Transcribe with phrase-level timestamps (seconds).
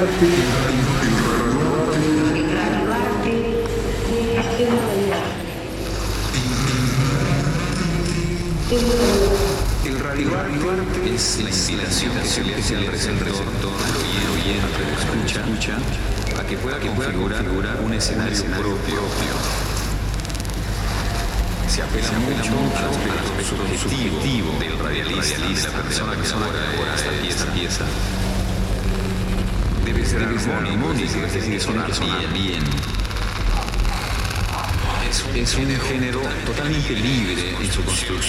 [0.00, 0.39] El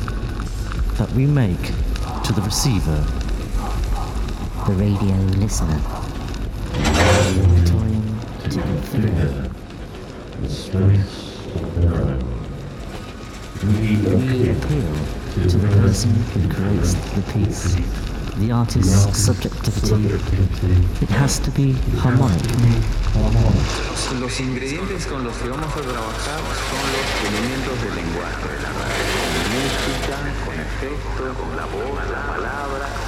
[0.96, 1.72] that we make
[2.24, 3.04] to the receiver,
[4.66, 5.97] the radio listener.
[8.90, 8.96] To
[10.42, 11.14] influence.
[13.62, 14.94] We appeal
[15.34, 17.76] to the person who creates the piece,
[18.38, 20.18] the artist's subjectivity.
[21.02, 22.42] It has to be harmonic.
[24.20, 28.48] Los ingredientes con los que vamos a trabajar son los elementos del lenguaje.
[29.18, 30.16] Con música,
[30.46, 33.07] con efectos, con la voz, la palabra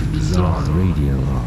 [0.00, 1.46] radio art.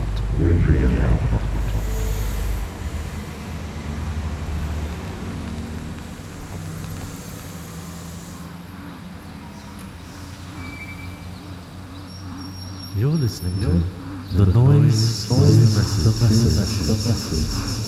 [12.98, 13.68] You're listening to
[14.36, 17.80] the noise, the message, the message.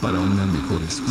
[0.00, 0.82] Para una mejor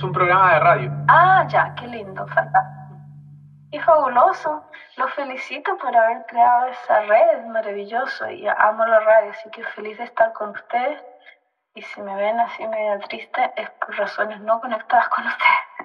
[0.00, 0.90] Es un programa de radio.
[1.08, 2.96] Ah, ya, qué lindo, fantástico.
[3.70, 4.64] Y fabuloso.
[4.96, 8.30] Los felicito por haber creado esa red, maravilloso.
[8.30, 11.04] Y amo la radio, así que feliz de estar con ustedes.
[11.74, 15.84] Y si me ven así media triste, es por razones no conectadas con ustedes.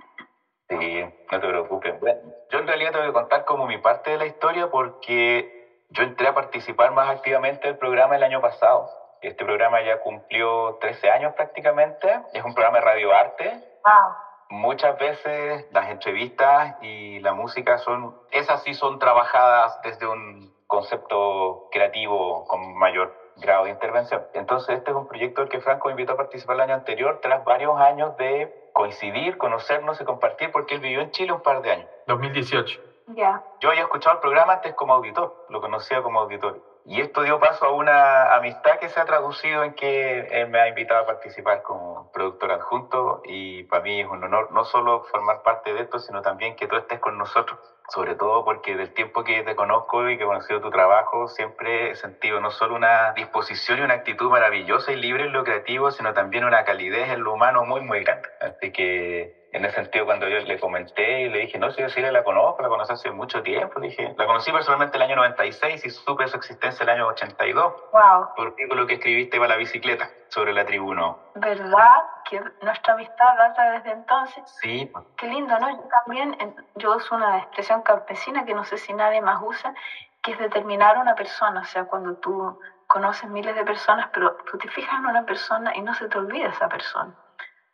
[0.69, 1.99] Sí, no te preocupes.
[1.99, 6.03] Bueno, yo en realidad tengo que contar como mi parte de la historia porque yo
[6.03, 8.89] entré a participar más activamente del programa el año pasado.
[9.21, 12.21] Este programa ya cumplió 13 años prácticamente.
[12.31, 13.74] Es un programa de radioarte.
[13.85, 14.15] Wow.
[14.49, 21.59] Muchas veces las entrevistas y la música son, esas sí son trabajadas desde un concepto
[21.69, 24.23] creativo con mayor grado de intervención.
[24.33, 27.17] Entonces este es un proyecto al que Franco me invitó a participar el año anterior
[27.21, 31.61] tras varios años de coincidir, conocernos y compartir porque él vivió en Chile un par
[31.61, 31.87] de años.
[32.07, 32.77] 2018.
[33.07, 33.41] Ya.
[33.59, 36.57] Yo había escuchado el programa antes como auditor, lo conocía como auditor.
[36.87, 40.59] Y esto dio paso a una amistad que se ha traducido en que él me
[40.59, 45.01] ha invitado a participar como productor adjunto y para mí es un honor no solo
[45.11, 47.57] formar parte de esto, sino también que tú estés con nosotros.
[47.89, 51.89] Sobre todo porque del tiempo que te conozco y que he conocido tu trabajo, siempre
[51.89, 55.89] he sentido no solo una disposición y una actitud maravillosa y libre en lo creativo,
[55.89, 58.29] sino también una calidez en lo humano muy, muy grande.
[58.39, 61.87] Así que en ese sentido, cuando yo le comenté y le dije, no, si yo
[61.87, 65.85] sí la conozco, la conocí hace mucho tiempo, dije, la conocí personalmente el año 96
[65.85, 70.09] y supe su existencia el año 82 Wow, por artículo que escribiste para la bicicleta
[70.27, 71.17] sobre la tribuno.
[71.35, 71.95] ¿verdad?
[72.29, 74.43] Que nuestra amistad data desde entonces.
[74.61, 75.69] Sí, Qué lindo, ¿no?
[75.69, 76.35] Yo también,
[76.73, 79.73] yo uso una expresión campesina que no sé si nadie más usa,
[80.21, 81.61] que es determinar a una persona.
[81.61, 85.71] O sea, cuando tú conoces miles de personas, pero tú te fijas en una persona
[85.73, 87.13] y no se te olvida esa persona.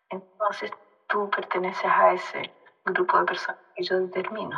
[0.10, 0.70] Entonces
[1.12, 2.42] tú perteneces a ese
[2.86, 4.58] grupo de personas que yo determino.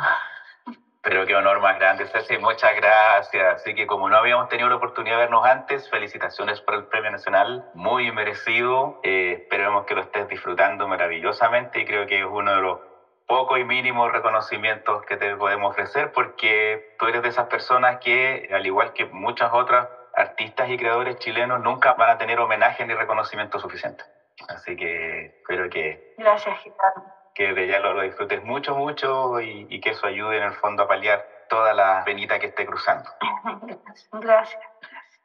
[1.02, 3.56] pero qué honor más grande, Ceci, muchas gracias.
[3.56, 7.10] Así que como no habíamos tenido la oportunidad de vernos antes, felicitaciones por el Premio
[7.10, 9.00] Nacional, muy merecido.
[9.02, 12.78] Eh, esperemos que lo estés disfrutando maravillosamente y creo que es uno de los
[13.26, 18.48] pocos y mínimos reconocimientos que te podemos ofrecer porque tú eres de esas personas que,
[18.52, 22.94] al igual que muchas otras artistas y creadores chilenos, nunca van a tener homenaje ni
[22.94, 24.04] reconocimiento suficiente.
[24.48, 27.12] Así que espero que Gracias, Gitano.
[27.34, 30.52] que de ya lo, lo disfrutes mucho, mucho y, y que eso ayude en el
[30.54, 33.10] fondo a paliar toda la venita que esté cruzando.
[34.12, 34.60] Gracias.
[34.80, 35.20] Gracias.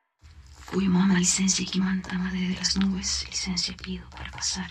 [0.72, 4.70] Fui una licencia que manda desde las nubes, licencia pido para pasar.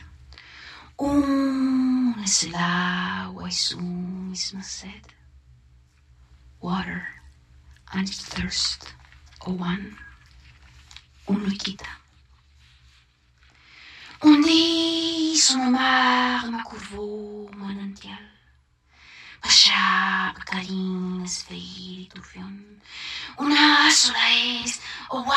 [0.96, 5.02] Un es el agua y su misma sed.
[6.60, 7.04] Water
[7.86, 8.84] and thirst,
[9.40, 9.96] o one,
[11.26, 11.97] uno y quita.
[14.20, 18.18] Un día sobre mar me curvó manantial.
[19.40, 22.82] Pasha, Bakarin, Esfeir y Turfión.
[23.36, 24.28] Una sola
[24.64, 24.80] es,
[25.10, 25.34] oh wow.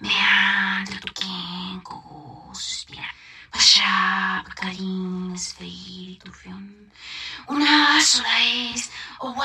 [0.00, 3.06] Meandra tu quenco, suspira.
[3.50, 6.90] Pasha, Bakarin, Esfeir y Turfión.
[7.48, 9.44] Una sola es, oh wow.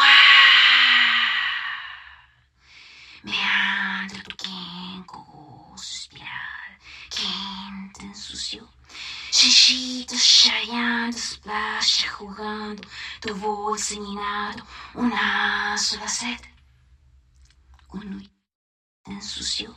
[3.24, 5.25] Meandra tu quenco,
[8.36, 8.70] Quem te ensuciou?
[9.32, 12.88] Xixito, chaiando, splash, jugando,
[13.22, 16.42] tu voo enseñado, una sola sed.
[17.94, 18.22] Uno
[19.04, 19.74] te ensució.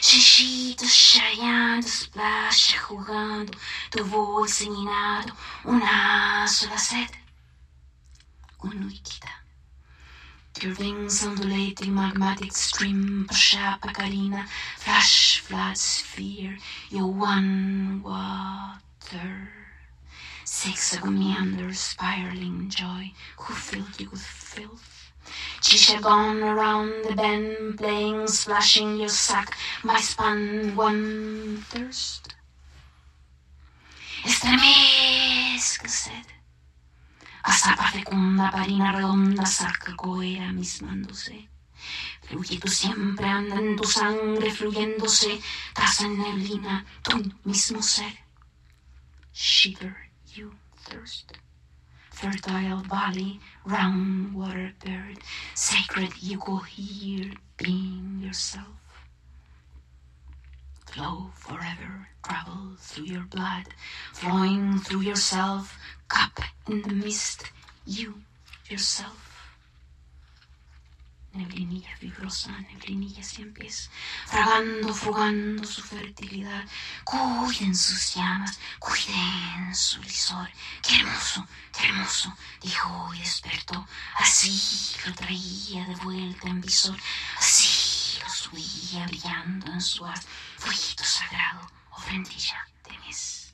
[0.00, 3.58] Xixito, chaiando, splash, jugando,
[3.90, 5.34] tu voo enseñado,
[5.64, 7.10] una sola sed.
[8.62, 9.47] Uno y quita.
[10.60, 14.44] Your wings undulating magmatic stream, Pasha, Pacarina,
[14.76, 16.58] flash, flood, sphere,
[16.90, 19.52] your one water.
[20.44, 25.12] Six meanders, spiraling joy, who filled you with filth.
[25.60, 32.34] Chisha gone around the bend, playing, splashing your sack, my span, one thirst.
[34.24, 35.88] Estremezca
[37.52, 37.72] sed.
[37.72, 41.48] Azapa fecunda, parina redonda, saca coera mismándose.
[42.22, 45.40] Fluye tú siempre, anda en tu sangre, fluyéndose,
[45.74, 48.18] tras en neblina, tu mismo ser.
[49.32, 49.96] Shiver,
[50.34, 50.52] you
[50.84, 51.32] thirst.
[52.10, 55.18] Fertile valley, round water bird,
[55.54, 58.66] sacred you go here, being yourself.
[60.92, 63.66] Flow forever, travel through your blood,
[64.14, 67.44] flowing through yourself, cup in the mist,
[67.84, 68.22] you,
[68.70, 69.52] yourself.
[71.36, 73.90] Neblinilla fibrosa, neblinilla sin pies,
[74.26, 76.64] fragando, frugando su fertilidad.
[77.04, 80.48] Cuiden sus llamas, cuiden su lisor.
[80.82, 83.86] Qué hermoso, qué hermoso, dijo y despertó.
[84.18, 86.96] Así lo traía de vuelta en visor,
[87.36, 87.77] así
[88.50, 90.04] subía brillando en su.
[90.56, 93.52] Fueguito sagrado, ofrendilla de mis.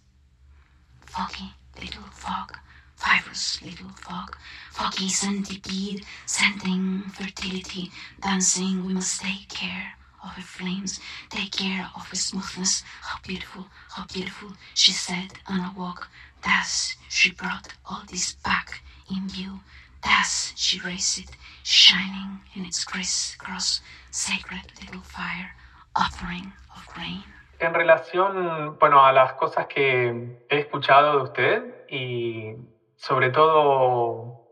[1.06, 2.56] Foggy little fog,
[2.96, 4.36] fibrous little fog,
[4.70, 8.84] foggy centipede, scenting fertility, dancing.
[8.86, 12.84] We must take care of her flames, take care of her smoothness.
[13.02, 16.08] How beautiful, how beautiful, she said on a walk.
[16.42, 19.60] Thus she brought all this back in view.
[20.02, 21.30] Thus she raised it,
[21.64, 25.50] shining in its crisscross, sacred little fire,
[25.97, 27.25] offering of grain.
[27.59, 32.56] En relación, bueno, a las cosas que he escuchado de usted y
[32.97, 34.47] sobre todo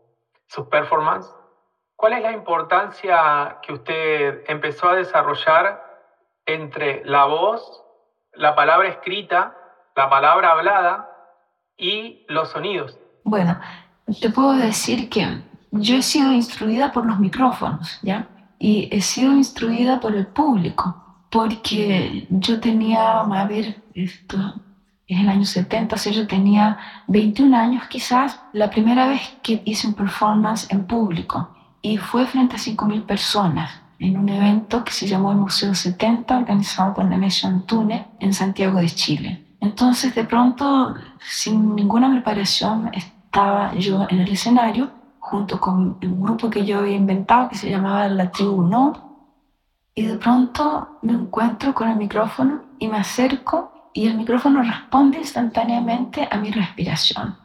[0.47, 1.31] sus performances,
[1.95, 5.83] ¿cuál es la importancia que usted empezó a desarrollar
[6.45, 7.83] entre la voz,
[8.33, 9.55] la palabra escrita,
[9.95, 11.09] la palabra hablada
[11.77, 12.97] y los sonidos?
[13.23, 13.59] Bueno,
[14.19, 15.43] te puedo decir que
[15.73, 18.27] yo he sido instruida por los micrófonos, ¿ya?
[18.59, 24.55] Y he sido instruida por el público, porque yo tenía, a ver, esto
[25.07, 26.77] es el año 70, o sea, yo tenía
[27.07, 31.49] 21 años quizás, la primera vez que hice un performance en público,
[31.81, 36.37] y fue frente a 5.000 personas en un evento que se llamó el Museo 70,
[36.37, 39.43] organizado por Nation Tune en Santiago de Chile.
[39.59, 45.02] Entonces, de pronto, sin ninguna preparación, estaba yo en el escenario
[45.33, 49.31] junto con un grupo que yo había inventado que se llamaba La Tribu No.
[49.95, 55.17] Y de pronto me encuentro con el micrófono y me acerco y el micrófono responde
[55.17, 57.35] instantáneamente a mi respiración.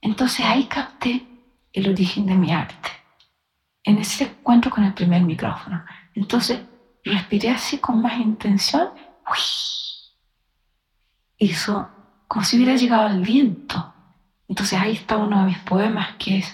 [0.00, 1.24] Entonces ahí capté
[1.72, 2.90] el origen de mi arte,
[3.84, 5.84] en ese encuentro con el primer micrófono.
[6.16, 6.58] Entonces
[7.04, 8.88] respiré así con más intención,
[11.38, 11.88] hizo
[12.26, 13.94] como si hubiera llegado al viento.
[14.48, 16.52] Entonces ahí está uno de mis poemas que es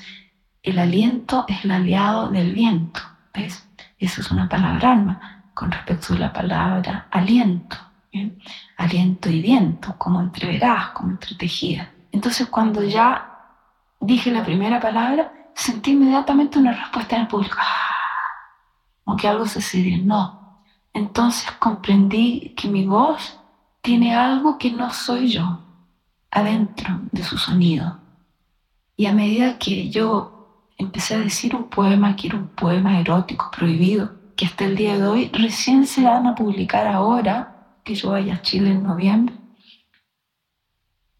[0.66, 3.00] el aliento es el aliado del viento.
[3.32, 3.66] ¿Ves?
[3.98, 7.76] Esa es una palabra alma con respecto a la palabra aliento.
[8.76, 11.90] Aliento y viento, como entreverás, como entretejida.
[12.10, 13.54] Entonces cuando ya
[14.00, 17.56] dije la primera palabra, sentí inmediatamente una respuesta en el público.
[17.60, 17.86] ¡Ah!
[19.04, 20.62] Como que algo se serenó.
[20.92, 23.38] Entonces comprendí que mi voz
[23.82, 25.60] tiene algo que no soy yo
[26.32, 27.98] adentro de su sonido.
[28.96, 30.35] Y a medida que yo
[30.76, 34.98] empecé a decir un poema que era un poema erótico prohibido, que hasta el día
[34.98, 39.34] de hoy recién se van a publicar ahora, que yo vaya a Chile en noviembre,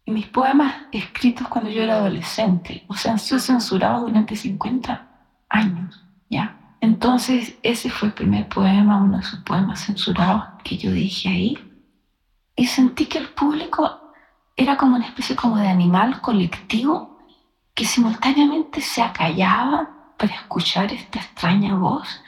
[0.07, 5.05] y mis poemas escritos cuando yo era adolescente, o sea, han sido censurados durante 50
[5.49, 6.75] años, ¿ya?
[6.79, 11.57] Entonces, ese fue el primer poema, uno de sus poemas censurados que yo dije ahí.
[12.55, 14.13] Y sentí que el público
[14.55, 17.16] era como una especie como de animal colectivo
[17.77, 22.23] que simultáneamente se acallaba para escuchar esta extraña voz,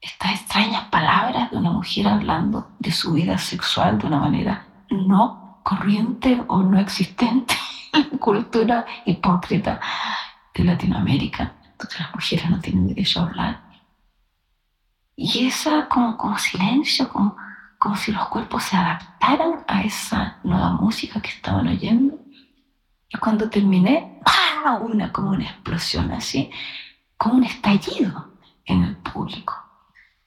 [0.00, 5.60] estas extrañas palabras de una mujer hablando de su vida sexual de una manera no
[5.62, 7.54] corriente o no existente
[7.92, 9.78] en la cultura hipócrita
[10.54, 13.60] de Latinoamérica, donde las mujeres no tienen derecho a hablar.
[15.14, 17.36] Y esa como, como silencio, como,
[17.78, 22.18] como si los cuerpos se adaptaran a esa nueva música que estaban oyendo.
[23.10, 24.18] Y cuando terminé,
[24.80, 26.50] una como una explosión así,
[27.16, 28.34] como un estallido
[28.64, 29.54] en el público.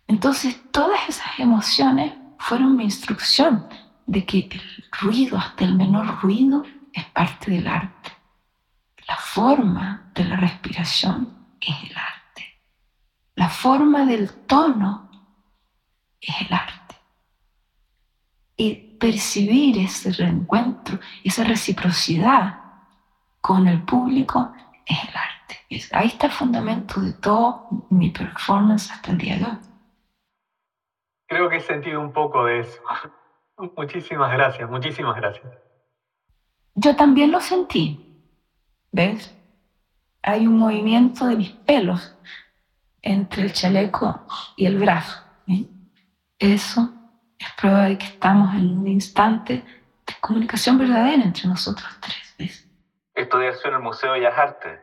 [0.08, 3.68] Entonces todas esas emociones fueron mi instrucción
[4.06, 4.62] de que el
[5.00, 8.12] ruido, hasta el menor ruido, es parte del arte.
[9.08, 12.62] La forma de la respiración es el arte.
[13.36, 15.10] La forma del tono
[16.20, 16.96] es el arte.
[18.58, 22.61] Y percibir ese reencuentro, esa reciprocidad
[23.41, 24.53] con el público
[24.86, 25.91] es el arte.
[25.93, 29.57] Ahí está el fundamento de todo mi performance hasta el día de hoy.
[31.27, 32.81] Creo que he sentido un poco de eso.
[33.77, 35.53] Muchísimas gracias, muchísimas gracias.
[36.74, 38.07] Yo también lo sentí.
[38.91, 39.38] ¿Ves?
[40.24, 42.15] Hay un movimiento de mis pelos
[43.03, 45.21] entre el chaleco y el brazo.
[46.39, 46.91] Eso
[47.38, 49.63] es prueba de que estamos en un instante
[50.07, 52.36] de comunicación verdadera entre nosotros tres.
[52.39, 52.71] ¿ves?
[53.22, 54.80] Estudié en el Museo de Bellas Artes.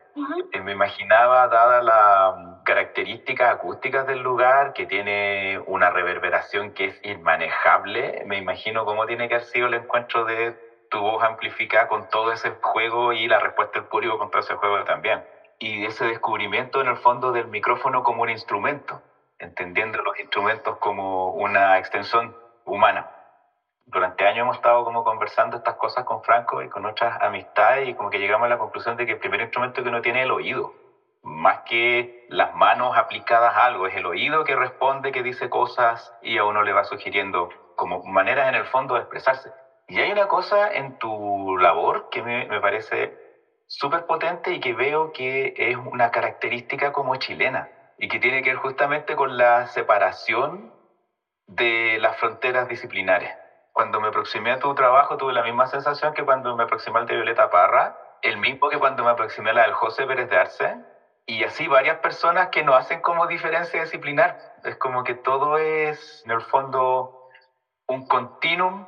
[0.53, 6.99] Y me imaginaba, dadas las características acústicas del lugar, que tiene una reverberación que es
[7.03, 10.55] inmanejable, me imagino cómo tiene que haber sido el encuentro de
[10.89, 14.55] tu voz amplificada con todo ese juego y la respuesta del público con todo ese
[14.55, 15.21] juego también.
[15.59, 19.01] Y ese descubrimiento en el fondo del micrófono como un instrumento,
[19.37, 23.05] entendiendo los instrumentos como una extensión humana
[23.91, 27.93] durante años hemos estado como conversando estas cosas con Franco y con otras amistades y
[27.95, 30.25] como que llegamos a la conclusión de que el primer instrumento que uno tiene es
[30.25, 30.71] el oído.
[31.23, 36.13] Más que las manos aplicadas a algo, es el oído que responde, que dice cosas
[36.21, 39.49] y a uno le va sugiriendo como maneras en el fondo de expresarse.
[39.87, 43.11] Y hay una cosa en tu labor que me, me parece
[43.65, 47.67] súper potente y que veo que es una característica como chilena
[47.97, 50.71] y que tiene que ver justamente con la separación
[51.47, 53.31] de las fronteras disciplinares
[53.79, 57.05] cuando me aproximé a tu trabajo tuve la misma sensación que cuando me aproximé al
[57.05, 60.35] de Violeta Parra, el mismo que cuando me aproximé a la del José Pérez de
[60.35, 60.75] Arce,
[61.25, 64.35] y así varias personas que no hacen como diferencia disciplinar.
[64.63, 67.09] Es como que todo es, en el fondo,
[67.87, 68.85] un continuum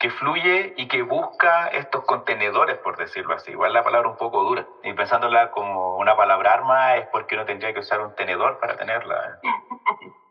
[0.00, 3.52] que fluye y que busca estos contenedores, por decirlo así.
[3.52, 4.66] Igual la palabra un poco dura.
[4.82, 8.74] Y pensándola como una palabra arma es porque uno tendría que usar un tenedor para
[8.74, 9.38] tenerla.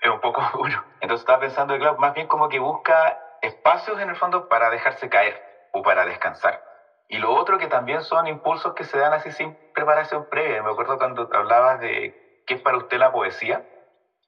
[0.02, 0.84] es un poco duro.
[1.00, 5.10] Entonces estaba pensando, claro, más bien como que busca espacios en el fondo para dejarse
[5.10, 5.40] caer
[5.72, 6.60] o para descansar.
[7.08, 10.64] Y lo otro que también son impulsos que se dan así sin preparación previa.
[10.64, 13.62] Me acuerdo cuando hablabas de qué es para usted la poesía,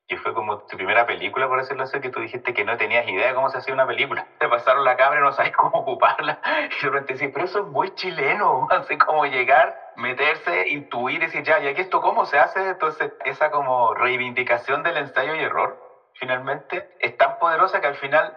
[0.07, 3.07] que fue como tu primera película, por decirlo así, que tú dijiste que no tenías
[3.07, 4.27] idea de cómo se hacía una película.
[4.39, 6.38] Te pasaron la cámara y no sabes cómo ocuparla.
[6.45, 11.41] Y de repente decís, pero eso es muy chileno, así como llegar, meterse, intuir decir,
[11.41, 12.69] ya, ¿y aquí esto cómo se hace?
[12.69, 15.77] Entonces, esa como reivindicación del ensayo y error,
[16.13, 18.36] finalmente, es tan poderosa que al final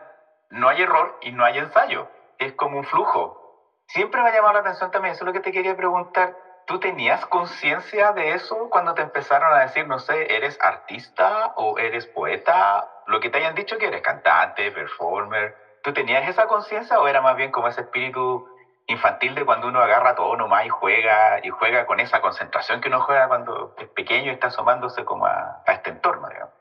[0.51, 2.09] no hay error y no hay ensayo.
[2.39, 3.35] Es como un flujo.
[3.89, 6.35] siempre me ha llamado la atención también, eso es lo que te quería preguntar.
[6.67, 11.79] ¿Tú tenías conciencia de eso cuando te empezaron a decir, no sé, eres artista o
[11.79, 12.87] eres poeta?
[13.07, 15.55] Lo que te hayan dicho que eres cantante, performer.
[15.83, 18.43] ¿Tú tenías esa conciencia o era más bien como ese espíritu
[18.87, 22.89] infantil de cuando uno agarra todo nomás y juega y juega con esa concentración que
[22.89, 26.58] uno juega cuando es pequeño y está asomándose como a, a este entorno, digamos?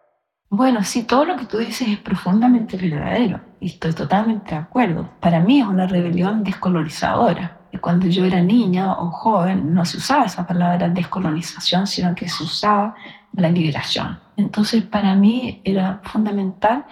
[0.50, 5.10] Bueno, sí, todo lo que tú dices es profundamente verdadero y estoy totalmente de acuerdo.
[5.20, 7.58] Para mí es una rebelión descolorizadora.
[7.82, 12.44] Cuando yo era niña o joven no se usaba esa palabra descolonización, sino que se
[12.44, 12.96] usaba
[13.34, 14.20] la liberación.
[14.38, 16.86] Entonces para mí era fundamental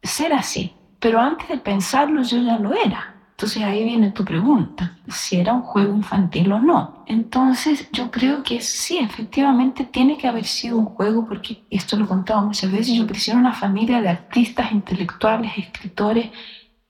[0.00, 0.74] ser así.
[1.00, 3.11] Pero antes de pensarlo yo ya lo era.
[3.42, 7.02] Entonces ahí viene tu pregunta, si era un juego infantil o no.
[7.08, 12.04] Entonces yo creo que sí, efectivamente tiene que haber sido un juego porque esto lo
[12.04, 16.30] he contado muchas veces, yo crecí en una familia de artistas, intelectuales, escritores,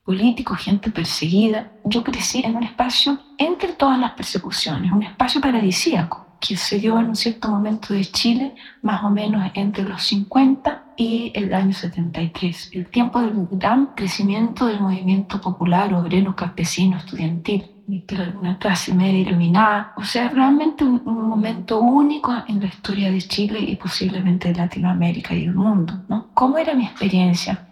[0.04, 1.72] políticos, gente perseguida.
[1.86, 6.98] Yo crecí en un espacio entre todas las persecuciones, un espacio paradisíaco que se dio
[6.98, 11.72] en un cierto momento de Chile, más o menos entre los 50 y el año
[11.72, 17.66] 73, el tiempo del gran crecimiento del movimiento popular, obrero, campesino, estudiantil,
[18.40, 19.92] una clase media iluminada.
[19.96, 24.54] O sea, realmente un, un, momento único en la historia de Chile y posiblemente de
[24.54, 26.04] Latinoamérica y del mundo.
[26.08, 26.30] ¿no?
[26.34, 27.68] ¿Cómo era mi experiencia?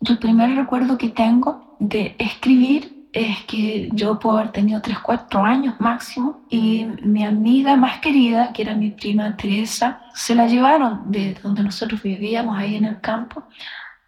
[0.00, 5.42] El primer recuerdo que tengo de escribir es que yo puedo haber tenido 3, 4
[5.42, 11.10] años máximo y mi amiga más querida, que era mi prima Teresa, se la llevaron
[11.10, 13.44] de donde nosotros vivíamos ahí en el campo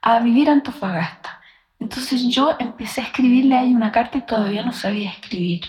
[0.03, 1.41] a vivir a Antofagasta.
[1.81, 5.63] Entonces yo empecé a escribirle a ella una carta y todavía no sabía escribir.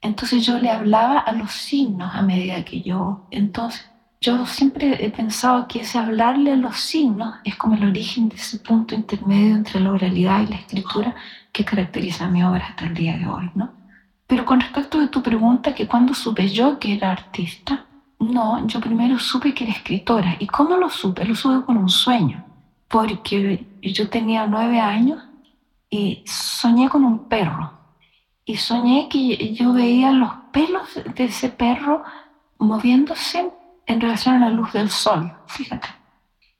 [0.00, 3.26] Entonces yo le hablaba a los signos a medida que yo...
[3.30, 3.89] Entonces
[4.20, 8.36] yo siempre he pensado que ese hablarle a los signos es como el origen de
[8.36, 11.14] ese punto intermedio entre la oralidad y la escritura
[11.52, 13.72] que caracteriza mi obra hasta el día de hoy, ¿no?
[14.26, 17.86] Pero con respecto de tu pregunta, que cuando supe yo que era artista,
[18.18, 20.36] no, yo primero supe que era escritora.
[20.38, 21.24] ¿Y cómo lo supe?
[21.24, 22.44] Lo supe con un sueño,
[22.88, 25.24] porque yo tenía nueve años
[25.88, 27.72] y soñé con un perro.
[28.44, 32.04] Y soñé que yo veía los pelos de ese perro
[32.58, 33.50] moviéndose
[33.90, 35.88] en relación a la luz del sol, fíjate.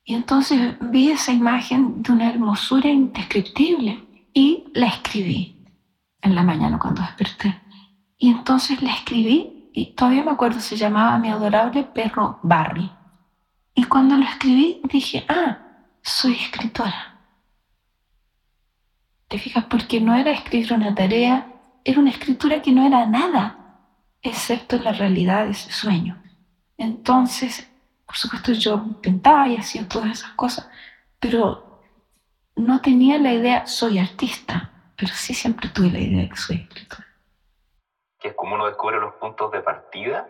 [0.05, 5.65] Y entonces vi esa imagen de una hermosura indescriptible y la escribí
[6.23, 7.63] en la mañana cuando desperté.
[8.19, 12.91] Y entonces la escribí y todavía me acuerdo, se llamaba Mi adorable perro Barry.
[13.77, 15.59] Y cuando lo escribí dije, ah,
[16.03, 17.21] soy escritora.
[19.29, 19.67] ¿Te fijas?
[19.67, 21.47] Porque no era escribir una tarea,
[21.85, 23.85] era una escritura que no era nada,
[24.21, 26.20] excepto la realidad de ese sueño.
[26.81, 27.71] Entonces,
[28.07, 30.67] por supuesto, yo pintaba y hacía todas esas cosas,
[31.21, 31.83] pero
[32.57, 36.57] no tenía la idea, soy artista, pero sí siempre tuve la idea de que soy
[36.57, 37.05] escritor.
[38.19, 40.27] Que es como uno descubre los puntos de partida,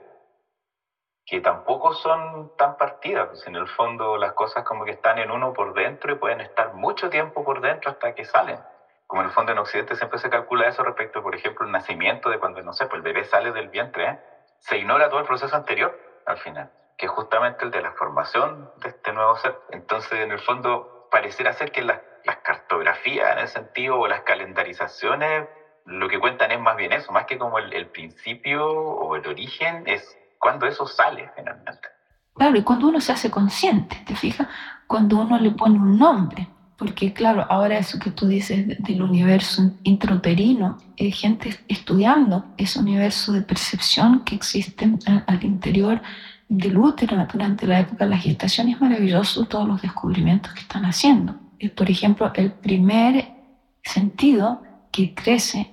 [1.25, 5.31] que tampoco son tan partidas, pues en el fondo las cosas como que están en
[5.31, 8.59] uno por dentro y pueden estar mucho tiempo por dentro hasta que salen.
[9.07, 12.29] Como en el fondo en Occidente siempre se calcula eso respecto, por ejemplo, el nacimiento
[12.29, 14.19] de cuando, no sé, pues el bebé sale del vientre, ¿eh?
[14.59, 18.71] se ignora todo el proceso anterior al final, que es justamente el de la formación
[18.77, 19.55] de este nuevo ser.
[19.71, 22.01] Entonces, en el fondo, pareciera ser que las
[22.43, 25.47] cartografías en ese sentido o las calendarizaciones
[25.87, 29.27] lo que cuentan es más bien eso, más que como el, el principio o el
[29.27, 31.88] origen, es cuando eso sale finalmente.
[32.35, 34.47] Claro, y cuando uno se hace consciente, ¿te fijas?
[34.87, 36.49] Cuando uno le pone un nombre.
[36.81, 43.33] Porque claro, ahora eso que tú dices del universo intrauterino, hay gente estudiando ese universo
[43.33, 44.90] de percepción que existe
[45.27, 46.03] al interior
[46.49, 48.69] del útero durante la época de la gestación.
[48.71, 51.38] Es maravilloso todos los descubrimientos que están haciendo
[51.69, 53.35] por ejemplo, el primer
[53.83, 55.71] sentido que crece,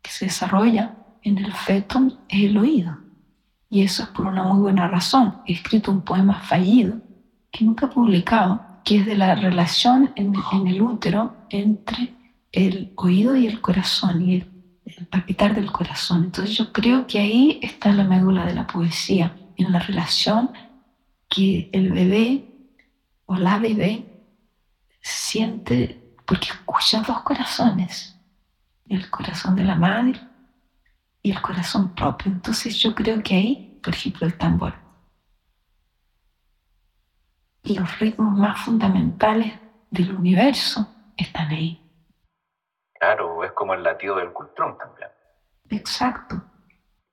[0.00, 2.98] que se desarrolla en el feto es el oído.
[3.68, 5.38] Y eso es por una muy buena razón.
[5.44, 6.98] He escrito un poema fallido
[7.50, 12.14] que nunca he publicado, que es de la relación en, en el útero entre
[12.52, 14.52] el oído y el corazón y el,
[14.84, 16.22] el palpitar del corazón.
[16.22, 20.52] Entonces yo creo que ahí está la médula de la poesía, en la relación
[21.28, 22.44] que el bebé
[23.24, 24.06] o la bebé
[25.00, 28.16] siente, porque escucha dos corazones,
[28.88, 30.20] el corazón de la madre
[31.24, 32.30] y el corazón propio.
[32.30, 34.85] Entonces yo creo que ahí, por ejemplo, el tambor.
[37.66, 39.52] Y los ritmos más fundamentales
[39.90, 41.82] del universo están ahí.
[42.94, 45.10] Claro, es como el latido del cultrón también.
[45.70, 46.36] Exacto.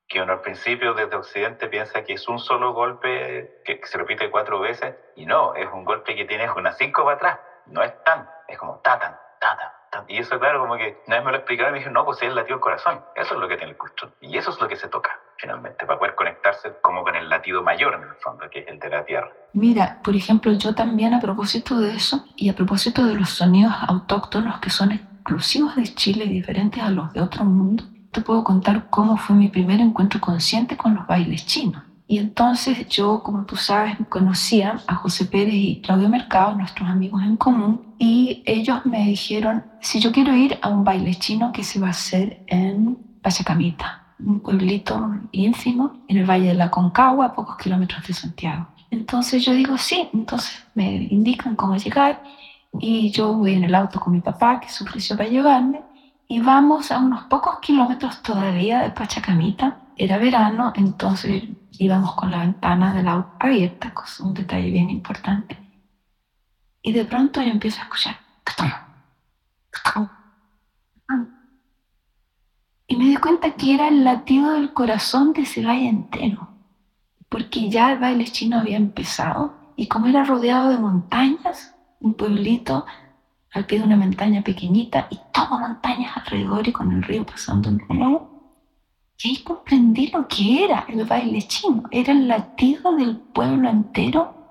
[0.08, 4.30] Que uno al principio desde Occidente piensa que es un solo golpe que se repite
[4.30, 8.04] cuatro veces y no, es un golpe que tiene unas cinco para atrás no es
[8.04, 9.72] tan, es como tatan, tatan, tan.
[10.08, 12.18] Y eso, claro, como que una vez me lo explicaron y me dijeron, no, pues
[12.22, 13.02] es el latido del corazón.
[13.16, 14.14] Eso es lo que tiene el colchón.
[14.22, 17.64] Y eso es lo que se toca, finalmente, para poder conectarse como con el latido
[17.64, 19.32] mayor, en el fondo, que es el de la tierra.
[19.54, 23.74] Mira, por ejemplo, yo también a propósito de eso y a propósito de los sonidos
[23.88, 28.44] autóctonos que son exclusivos de Chile y diferentes a los de otro mundo, te puedo
[28.44, 31.84] contar cómo fue mi primer encuentro consciente con los bailes chinos.
[32.14, 37.24] Y entonces yo, como tú sabes, conocía a José Pérez y Claudio Mercado, nuestros amigos
[37.24, 41.64] en común, y ellos me dijeron, si yo quiero ir a un baile chino que
[41.64, 47.26] se va a hacer en Pachacamita, un pueblito ínfimo en el Valle de la Concagua,
[47.26, 48.68] a pocos kilómetros de Santiago.
[48.92, 52.22] Entonces yo digo, sí, entonces me indican cómo llegar
[52.78, 55.82] y yo voy en el auto con mi papá que se ofreció para llevarme
[56.28, 59.80] y vamos a unos pocos kilómetros todavía de Pachacamita.
[59.96, 65.58] Era verano, entonces íbamos con la ventana del auto abierta, cosa, un detalle bien importante.
[66.82, 68.18] Y de pronto yo empiezo a escuchar.
[72.88, 76.50] Y me di cuenta que era el latido del corazón de ese valle entero,
[77.30, 82.86] porque ya el baile chino había empezado y como era rodeado de montañas, un pueblito
[83.52, 87.70] al pie de una montaña pequeñita y todo montañas alrededor y con el río pasando
[87.70, 88.33] en reloj.
[89.22, 91.84] Y ahí comprendí lo que era el baile chino.
[91.92, 94.44] Era el latido del pueblo entero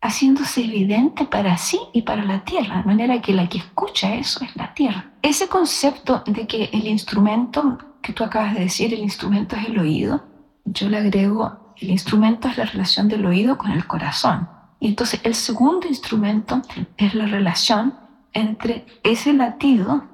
[0.00, 4.44] haciéndose evidente para sí y para la tierra, de manera que la que escucha eso
[4.44, 5.12] es la tierra.
[5.22, 9.78] Ese concepto de que el instrumento que tú acabas de decir, el instrumento es el
[9.78, 10.22] oído,
[10.64, 14.48] yo le agrego, el instrumento es la relación del oído con el corazón.
[14.78, 16.62] Y entonces el segundo instrumento
[16.96, 17.94] es la relación
[18.32, 20.04] entre ese latido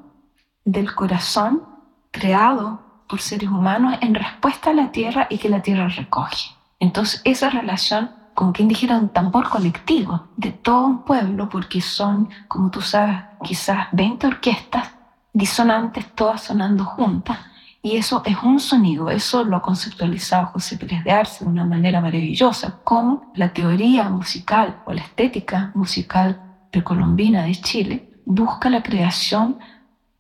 [0.65, 1.65] del corazón
[2.11, 6.53] creado por seres humanos en respuesta a la tierra y que la tierra recoge.
[6.81, 12.31] Entonces esa relación, como quien dijera, un tambor colectivo de todo un pueblo, porque son,
[12.49, 14.93] como tú sabes, quizás 20 orquestas
[15.31, 17.37] disonantes, todas sonando juntas,
[17.83, 21.67] y eso es un sonido, eso lo ha conceptualizado José Pérez de Arce de una
[21.67, 28.83] manera maravillosa, con la teoría musical o la estética musical precolombina de Chile, busca la
[28.83, 29.59] creación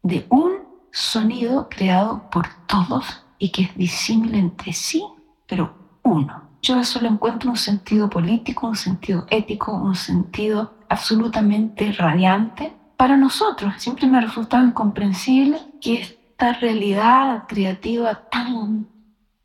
[0.02, 0.61] de un
[0.92, 5.04] sonido creado por todos y que es disímil entre sí,
[5.46, 6.50] pero uno.
[6.62, 13.16] Yo eso lo encuentro un sentido político, un sentido ético, un sentido absolutamente radiante para
[13.16, 13.74] nosotros.
[13.78, 18.86] Siempre me ha resultado incomprensible que esta realidad creativa tan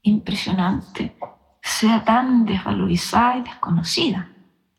[0.04, 1.18] impresionante
[1.64, 4.30] sea tan desvalorizada y desconocida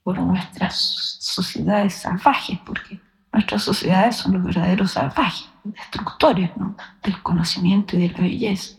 [0.04, 0.76] por nuestras
[1.18, 3.00] sociedades salvajes, porque
[3.32, 6.76] Nuestras sociedades son los verdaderos salvajes, destructores ¿no?
[7.02, 8.76] del conocimiento y de la belleza.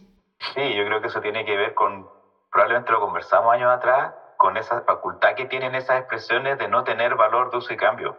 [0.54, 2.08] Sí, yo creo que eso tiene que ver con,
[2.52, 7.16] probablemente lo conversamos años atrás, con esa facultad que tienen esas expresiones de no tener
[7.16, 8.18] valor de uso y cambio.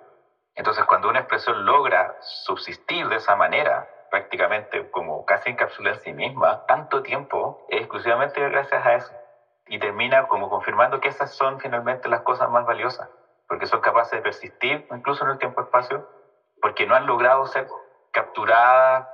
[0.55, 6.13] Entonces, cuando una expresión logra subsistir de esa manera, prácticamente como casi encapsula en sí
[6.13, 9.13] misma, tanto tiempo, exclusivamente gracias a eso.
[9.67, 13.09] Y termina como confirmando que esas son finalmente las cosas más valiosas,
[13.49, 16.07] porque son capaces de persistir incluso en el tiempo-espacio
[16.61, 17.67] porque no han logrado ser
[18.11, 19.07] capturadas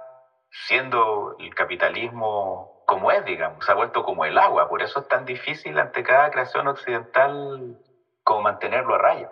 [0.67, 5.09] siendo el capitalismo como es, digamos, se ha vuelto como el agua, por eso es
[5.09, 7.77] tan difícil ante cada creación occidental
[8.23, 9.31] como mantenerlo a raya.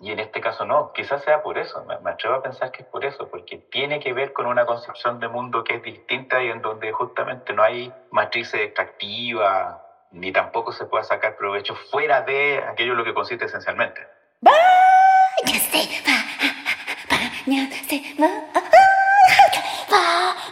[0.00, 2.88] Y en este caso no, quizás sea por eso, me, atrevo a pensar que es
[2.88, 6.50] por eso, porque tiene que ver con una concepción de mundo que es distinta y
[6.50, 9.76] en donde justamente no hay matrices extractivas,
[10.10, 14.06] ni tampoco se puede sacar provecho fuera de aquello en lo que consiste esencialmente.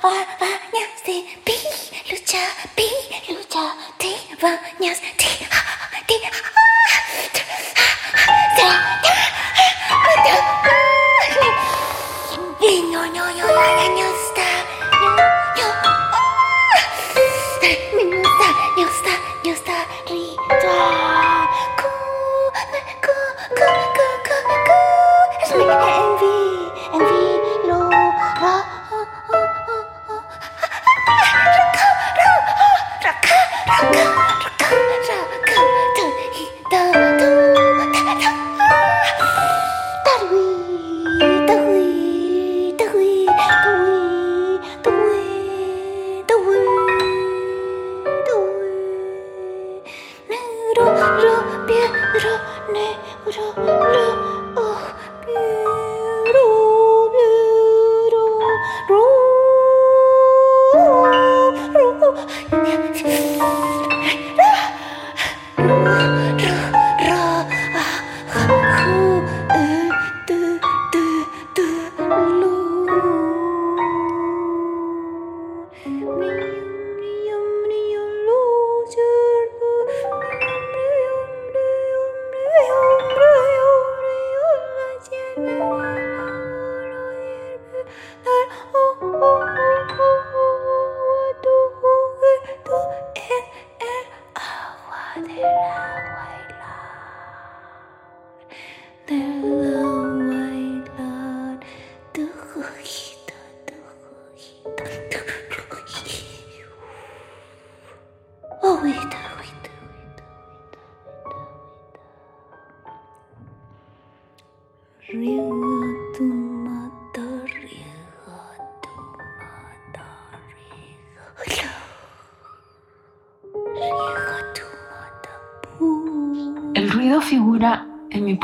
[0.06, 1.24] 안녕하세요.
[1.46, 2.36] 비루차
[2.76, 5.12] 비루차 디바 안녕하세요.
[5.16, 6.28] 디디
[17.56, 18.44] 뉴스타
[18.76, 19.08] 뉴스타
[19.42, 19.72] 뉴스타
[20.10, 21.13] 리드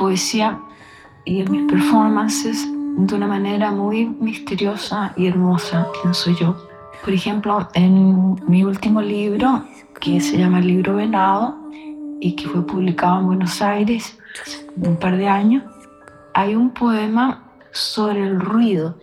[0.00, 0.58] poesía
[1.26, 6.56] y en mis performances de una manera muy misteriosa y hermosa, pienso yo.
[7.04, 9.62] Por ejemplo, en mi último libro,
[10.00, 11.54] que se llama El libro venado
[12.18, 15.64] y que fue publicado en Buenos Aires hace un par de años,
[16.32, 18.98] hay un poema sobre el ruido.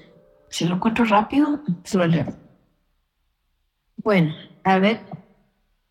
[0.49, 2.25] Si lo encuentro rápido, se lo leo.
[3.97, 4.33] Bueno,
[4.63, 5.01] a ver,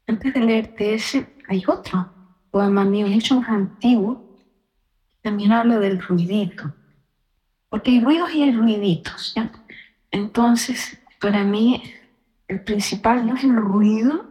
[0.08, 2.08] antes de leerte ese, hay otro
[2.50, 4.25] poema mío, mucho más antiguo,
[5.26, 6.72] también habla del ruidito.
[7.68, 9.50] Porque hay ruidos y hay ruiditos, ¿ya?
[10.12, 11.82] Entonces, para mí,
[12.46, 14.30] el principal no es el ruido,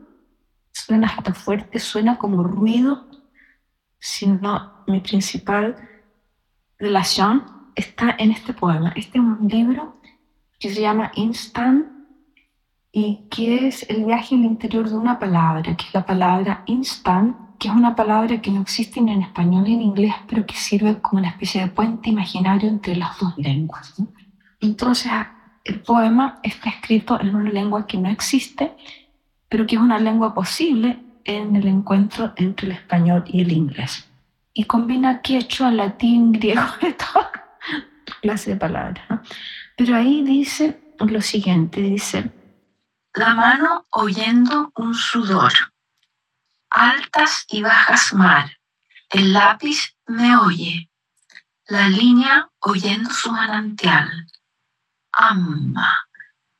[0.71, 3.09] suena hasta fuerte, suena como ruido,
[3.99, 5.75] sino mi principal
[6.79, 7.43] relación
[7.75, 8.93] está en este poema.
[8.95, 9.99] Este es un libro
[10.57, 11.87] que se llama Instant
[12.93, 17.35] y que es el viaje al interior de una palabra, que es la palabra instant,
[17.59, 20.55] que es una palabra que no existe ni en español ni en inglés, pero que
[20.55, 23.99] sirve como una especie de puente imaginario entre las dos lenguas.
[23.99, 24.07] ¿no?
[24.59, 25.11] Entonces,
[25.63, 28.75] el poema está escrito en una lengua que no existe,
[29.49, 34.07] pero que es una lengua posible en el encuentro entre el español y el inglés.
[34.53, 37.31] Y combina quechua, latín, griego, de toda
[38.21, 39.03] clase de palabras.
[39.09, 39.21] ¿no?
[39.75, 42.31] Pero ahí dice lo siguiente, dice,
[43.13, 45.51] la mano oyendo un sudor,
[46.75, 48.57] altas y bajas mar,
[49.09, 50.89] el lápiz me oye,
[51.67, 54.27] la línea oyendo su manantial,
[55.13, 56.05] ama,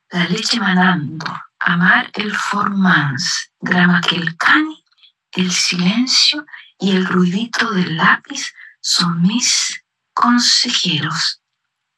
[0.10, 1.25] la leche manando,
[1.60, 4.86] amar el formans, grama que el cani,
[5.34, 6.45] el silencio
[6.80, 11.41] y el ruidito del lápiz son mis consejeros,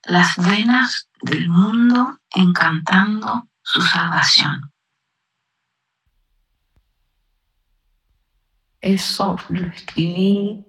[0.03, 4.73] las venas del mundo encantando su salvación.
[8.82, 10.66] Eso lo escribí,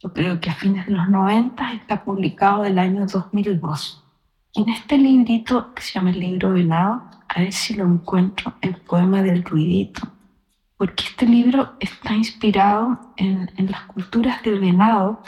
[0.00, 4.04] yo creo que a fines de los 90, está publicado del año 2002.
[4.52, 8.54] Y en este librito, que se llama el libro velado, a ver si lo encuentro,
[8.60, 10.02] el poema del ruidito,
[10.76, 15.22] porque este libro está inspirado en, en las culturas del venado,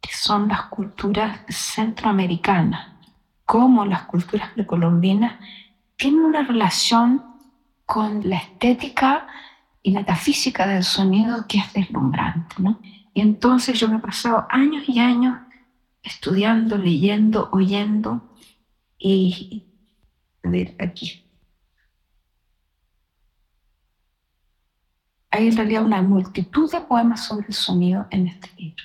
[0.00, 2.88] que son las culturas centroamericanas,
[3.44, 5.34] como las culturas precolombinas
[5.96, 7.22] tienen una relación
[7.84, 9.26] con la estética
[9.82, 12.56] y metafísica del sonido que es deslumbrante.
[12.58, 12.80] ¿no?
[13.14, 15.38] Y entonces yo me he pasado años y años
[16.02, 18.34] estudiando, leyendo, oyendo
[18.98, 19.66] y...
[20.42, 21.26] A ver, aquí.
[25.30, 28.82] Hay en realidad una multitud de poemas sobre el sonido en este libro.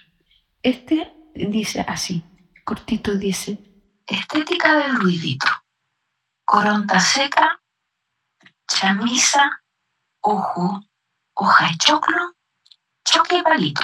[0.61, 2.23] Este dice así,
[2.63, 3.57] cortito dice,
[4.05, 5.47] estética del ruidito,
[6.45, 7.61] coronta seca,
[8.67, 9.63] chamisa,
[10.25, 10.81] ojo,
[11.35, 12.33] hoja de choclo,
[13.03, 13.83] choque y palito.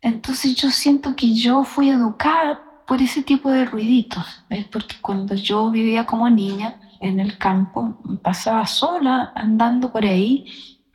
[0.00, 4.66] Entonces yo siento que yo fui educada por ese tipo de ruiditos, ¿ves?
[4.66, 10.46] porque cuando yo vivía como niña en el campo, pasaba sola andando por ahí,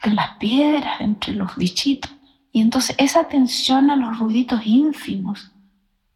[0.03, 2.11] en las piedras, entre los bichitos.
[2.51, 5.51] Y entonces esa atención a los ruiditos ínfimos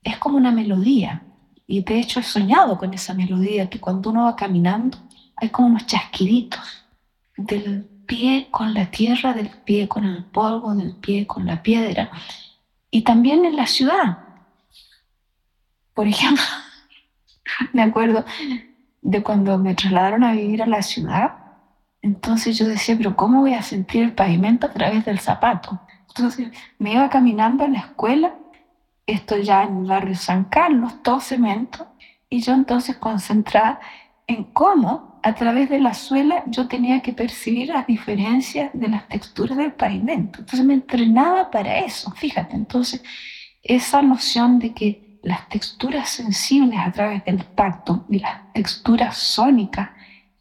[0.04, 1.24] es como una melodía.
[1.66, 4.98] Y de hecho he soñado con esa melodía, que cuando uno va caminando
[5.38, 6.86] hay como unos chasquiditos
[7.38, 12.10] del pie con la tierra, del pie con el polvo, del pie con la piedra.
[12.90, 14.20] Y también en la ciudad.
[15.94, 16.44] Por ejemplo,
[17.74, 18.26] me acuerdo
[19.02, 21.36] de cuando me trasladaron a vivir a la ciudad.
[22.02, 25.80] Entonces yo decía, pero ¿cómo voy a sentir el pavimento a través del zapato?
[26.08, 28.34] Entonces me iba caminando a la escuela,
[29.06, 31.88] esto ya en el barrio San Carlos, todo cemento,
[32.30, 33.80] y yo entonces concentrada
[34.26, 39.10] en cómo a través de la suela yo tenía que percibir las diferencias de las
[39.10, 40.40] texturas del pavimento.
[40.40, 42.56] Entonces me entrenaba para eso, fíjate.
[42.56, 43.04] Entonces,
[43.62, 49.90] esa noción de que las texturas sensibles a través del tacto y las texturas sónicas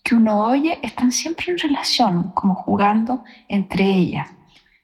[0.04, 4.28] que uno oye están siempre en relación, como jugando entre ellas.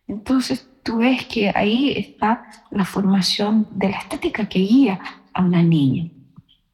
[0.09, 4.99] Entonces, tú ves que ahí está la formación de la estética que guía
[5.33, 6.11] a una niña.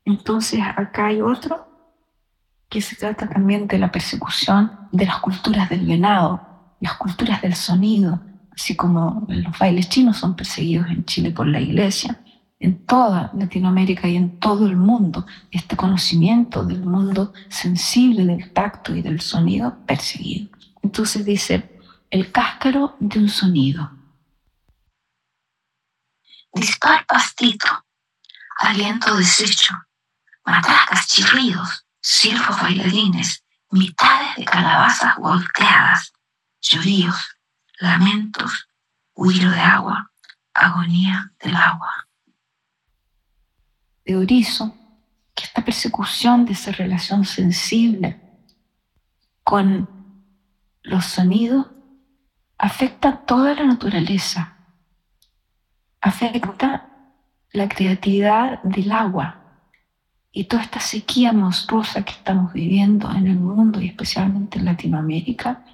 [0.07, 1.67] Entonces, acá hay otro
[2.68, 7.54] que se trata también de la persecución de las culturas del venado, las culturas del
[7.54, 8.20] sonido,
[8.54, 12.20] así como los bailes chinos son perseguidos en Chile por la iglesia.
[12.61, 18.96] en toda Latinoamérica y en todo el mundo este conocimiento del mundo sensible del tacto
[18.96, 20.48] y del sonido perseguido.
[20.83, 23.92] Entonces dice, el cáscaro de un sonido.
[26.52, 27.68] Dispar pastito,
[28.59, 29.74] aliento deshecho,
[30.44, 36.12] matracas, chirridos, silfos bailarines, mitades de calabazas volteadas,
[36.61, 37.37] lloríos,
[37.80, 38.68] lamentos,
[39.14, 40.11] huiro de agua,
[40.54, 42.08] agonía del agua.
[44.04, 44.74] Teorizo
[45.34, 48.20] que esta persecución de esa relación sensible
[49.44, 49.88] con
[50.82, 51.66] los sonidos
[52.56, 54.56] afecta toda la naturaleza,
[56.00, 56.88] afecta
[57.52, 59.38] la creatividad del agua
[60.38, 65.64] y toda esta sequía monstruosa que estamos viviendo en el mundo y especialmente en Latinoamérica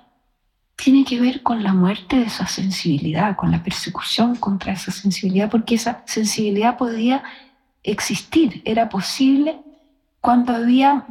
[0.74, 5.50] tiene que ver con la muerte de esa sensibilidad, con la persecución contra esa sensibilidad,
[5.50, 7.22] porque esa sensibilidad podía
[7.82, 9.60] existir, era posible
[10.22, 11.04] cuando había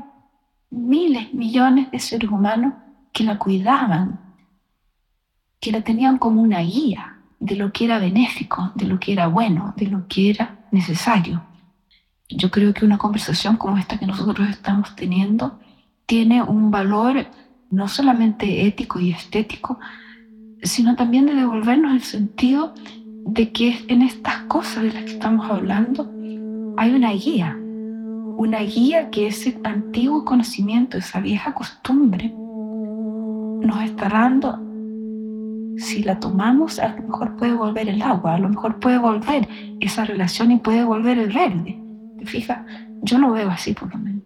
[0.71, 2.73] miles, millones de seres humanos
[3.11, 4.19] que la cuidaban,
[5.59, 9.27] que la tenían como una guía de lo que era benéfico, de lo que era
[9.27, 11.52] bueno, de lo que era necesario.
[12.35, 15.59] Yo creo que una conversación como esta que nosotros estamos teniendo
[16.05, 17.27] tiene un valor
[17.69, 19.79] no solamente ético y estético,
[20.61, 22.73] sino también de devolvernos el sentido
[23.25, 26.11] de que en estas cosas de las que estamos hablando
[26.77, 27.57] hay una guía,
[28.37, 32.33] una guía que ese antiguo conocimiento, esa vieja costumbre,
[33.61, 34.59] nos está dando.
[35.77, 39.47] Si la tomamos, a lo mejor puede volver el agua, a lo mejor puede volver
[39.79, 41.82] esa relación y puede volver el verde
[42.25, 42.65] fija,
[43.01, 44.23] yo lo veo así por lo menos.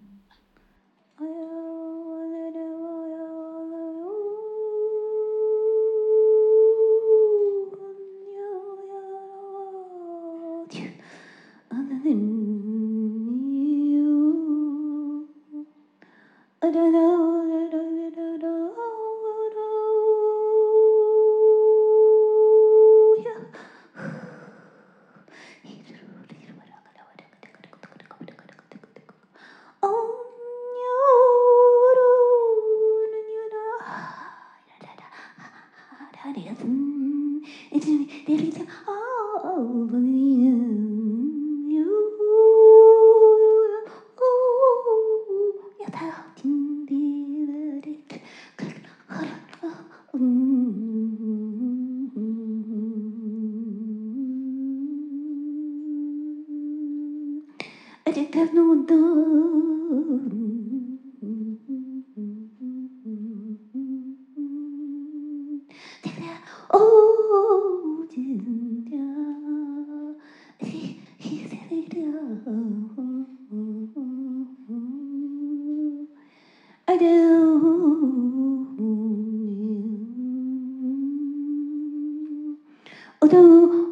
[83.19, 83.86] 我ど。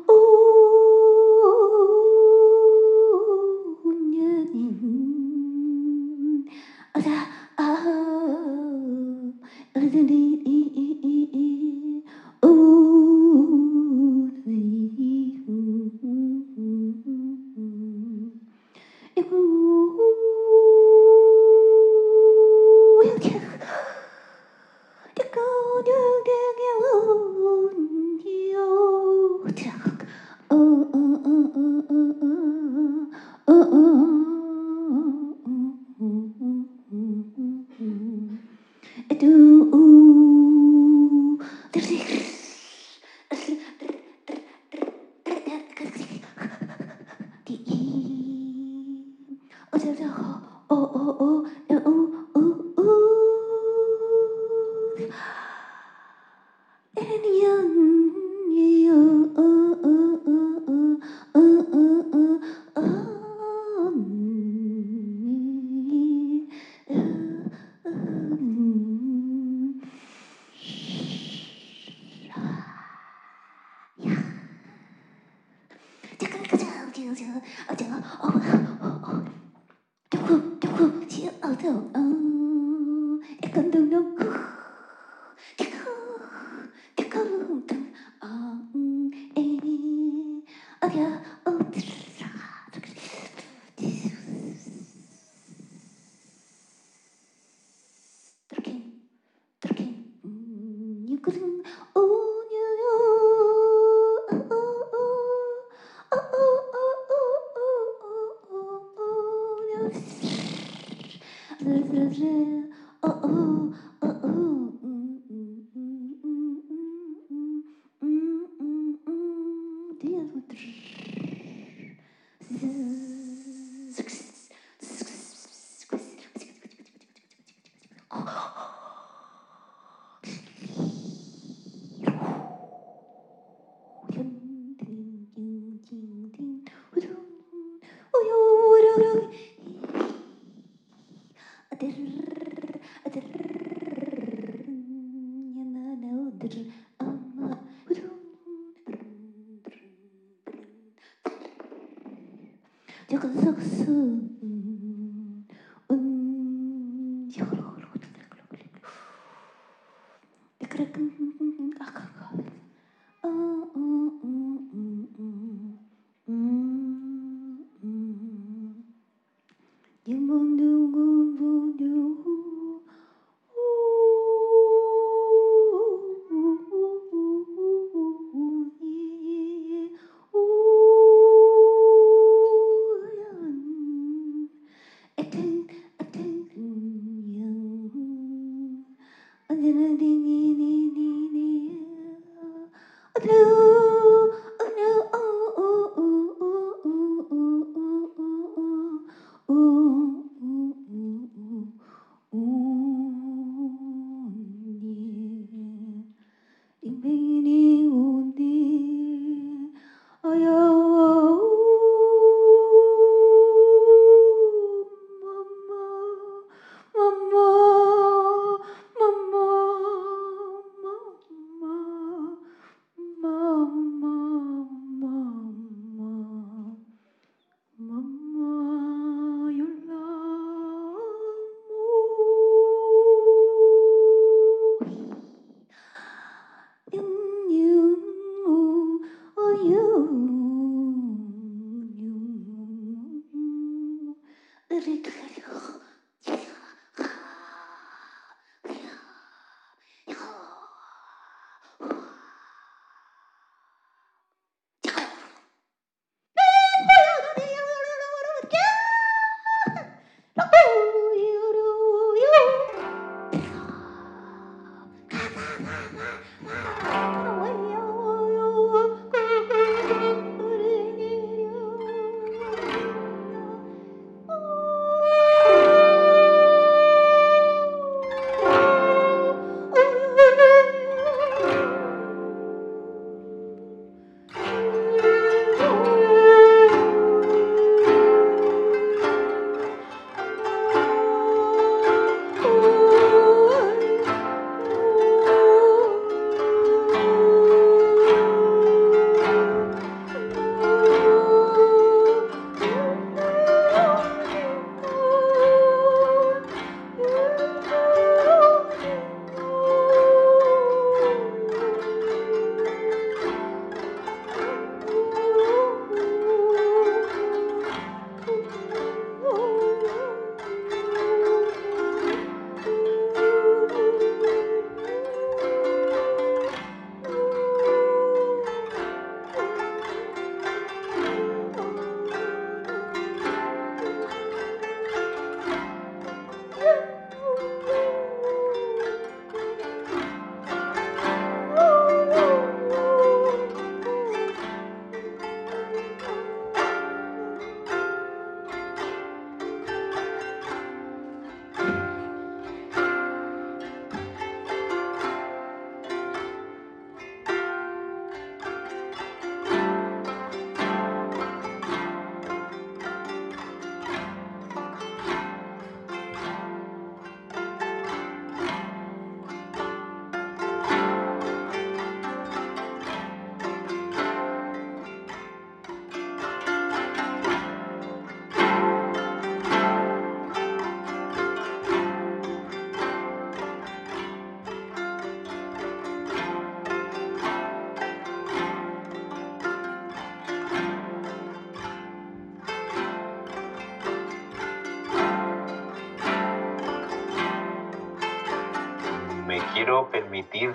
[113.04, 113.72] oh, oh,
[114.02, 114.15] oh.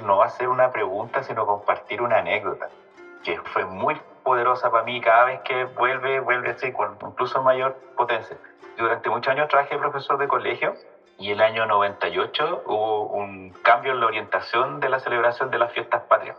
[0.01, 2.68] No hacer una pregunta, sino compartir una anécdota
[3.22, 7.74] que fue muy poderosa para mí cada vez que vuelve, vuelve así, con incluso mayor
[7.96, 8.36] potencia.
[8.76, 10.74] Durante muchos años trabajé profesor de colegio
[11.18, 15.70] y el año 98 hubo un cambio en la orientación de la celebración de las
[15.70, 16.36] fiestas patrias.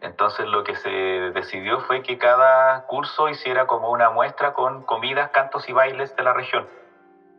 [0.00, 5.28] Entonces lo que se decidió fue que cada curso hiciera como una muestra con comidas,
[5.28, 6.66] cantos y bailes de la región.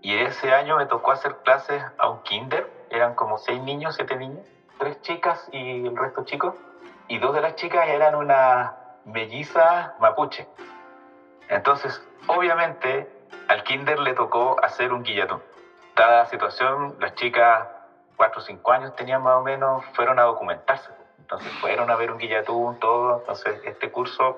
[0.02, 4.16] Y ese año me tocó hacer clases a un kinder, eran como seis niños, siete
[4.16, 4.46] niños,
[4.80, 6.56] tres chicas y el resto chicos.
[7.08, 8.74] Y dos de las chicas eran una
[9.06, 10.48] melliza mapuche.
[11.50, 13.08] Entonces, obviamente,
[13.48, 15.42] al kinder le tocó hacer un guillatón.
[15.96, 17.68] Dada la situación, las chicas,
[18.16, 20.92] cuatro o cinco años tenían más o menos, fueron a documentarse.
[21.20, 23.20] Entonces fueron a ver un guillatún, todo.
[23.20, 24.38] Entonces este curso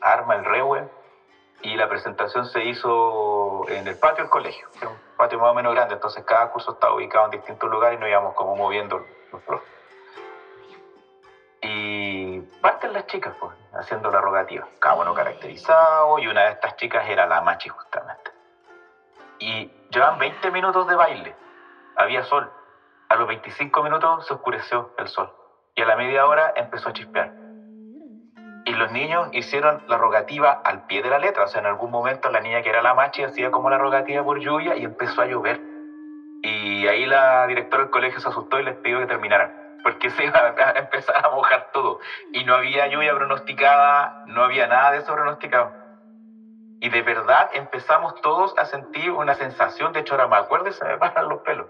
[0.00, 0.86] arma el rewe
[1.62, 5.54] y la presentación se hizo en el patio del colegio, era un patio más o
[5.54, 9.04] menos grande, entonces cada curso estaba ubicado en distintos lugares y nos íbamos como moviendo
[9.32, 9.68] los profes.
[11.62, 14.66] Y parten las chicas, pues, haciendo la rogativa.
[14.78, 18.30] Cada uno caracterizado y una de estas chicas era la machi justamente.
[19.38, 21.34] Y llevan 20 minutos de baile,
[21.96, 22.50] había sol.
[23.08, 25.32] A los 25 minutos se oscureció el sol
[25.74, 27.39] y a la media hora empezó a chispear.
[28.70, 31.42] Y los niños hicieron la rogativa al pie de la letra.
[31.42, 34.22] O sea, en algún momento la niña que era la machi hacía como la rogativa
[34.22, 35.60] por lluvia y empezó a llover.
[36.40, 39.50] Y ahí la directora del colegio se asustó y les pidió que terminaran,
[39.82, 41.98] porque se iba a empezar a mojar todo.
[42.32, 45.72] Y no había lluvia pronosticada, no había nada de eso pronosticado.
[46.78, 51.28] Y de verdad empezamos todos a sentir una sensación, de me acuerdo se me paran
[51.28, 51.66] los pelos.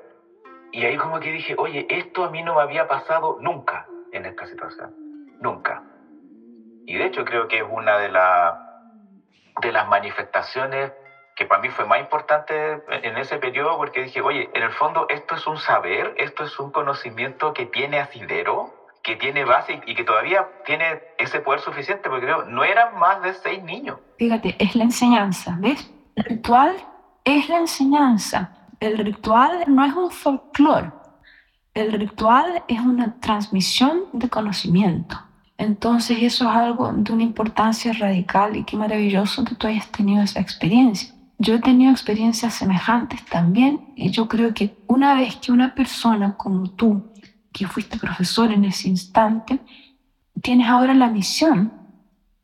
[0.71, 4.27] Y ahí como que dije, oye, esto a mí no me había pasado nunca en
[4.27, 4.93] esta situación.
[5.41, 5.83] Nunca.
[6.87, 8.83] Y de hecho creo que es una de, la,
[9.61, 10.93] de las manifestaciones
[11.37, 15.07] que para mí fue más importante en ese periodo porque dije, oye, en el fondo
[15.09, 19.95] esto es un saber, esto es un conocimiento que tiene asidero, que tiene base y
[19.95, 23.99] que todavía tiene ese poder suficiente, porque creo, no eran más de seis niños.
[24.19, 25.91] Fíjate, es la enseñanza, ¿ves?
[26.17, 26.77] El ritual
[27.25, 28.57] es la enseñanza.
[28.79, 30.91] El ritual no es un folclore.
[31.73, 35.17] El ritual es una transmisión de conocimiento.
[35.61, 40.23] Entonces eso es algo de una importancia radical y qué maravilloso que tú hayas tenido
[40.23, 41.15] esa experiencia.
[41.39, 46.35] Yo he tenido experiencias semejantes también y yo creo que una vez que una persona
[46.39, 47.13] como tú,
[47.53, 49.61] que fuiste profesor en ese instante,
[50.41, 51.71] tienes ahora la misión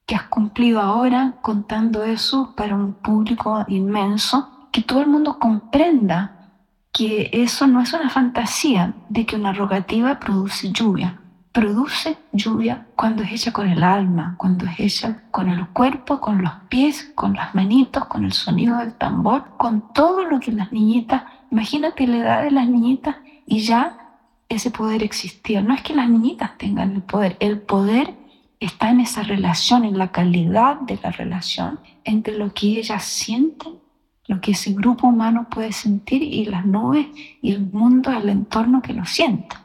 [0.04, 6.52] que has cumplido ahora contando eso para un público inmenso, que todo el mundo comprenda
[6.92, 11.22] que eso no es una fantasía de que una rogativa produce lluvia
[11.56, 16.42] produce lluvia cuando es hecha con el alma, cuando es hecha con el cuerpo, con
[16.42, 20.70] los pies, con las manitos, con el sonido del tambor, con todo lo que las
[20.70, 24.18] niñitas, imagínate la edad de las niñitas y ya
[24.50, 25.62] ese poder existía.
[25.62, 28.12] No es que las niñitas tengan el poder, el poder
[28.60, 33.78] está en esa relación, en la calidad de la relación entre lo que ellas sienten,
[34.26, 37.06] lo que ese grupo humano puede sentir y las nubes
[37.40, 39.56] y el mundo, el entorno que lo siente.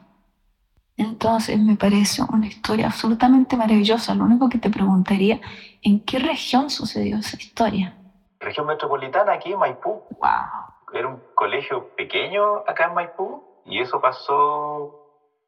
[0.96, 4.14] Entonces me parece una historia absolutamente maravillosa.
[4.14, 5.40] Lo único que te preguntaría,
[5.82, 7.96] ¿en qué región sucedió esa historia?
[8.40, 10.02] Región metropolitana, aquí en Maipú.
[10.10, 10.92] Wow.
[10.92, 14.92] Era un colegio pequeño acá en Maipú y eso pasó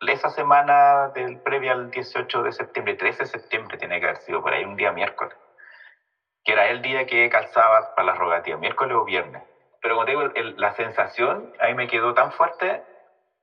[0.00, 4.42] esa semana del previo al 18 de septiembre, 13 de septiembre tiene que haber sido
[4.42, 5.34] por ahí, un día miércoles,
[6.44, 9.42] que era el día que calzaba para las rogativas, miércoles o viernes.
[9.80, 12.82] Pero como te digo, el- la sensación ahí me quedó tan fuerte,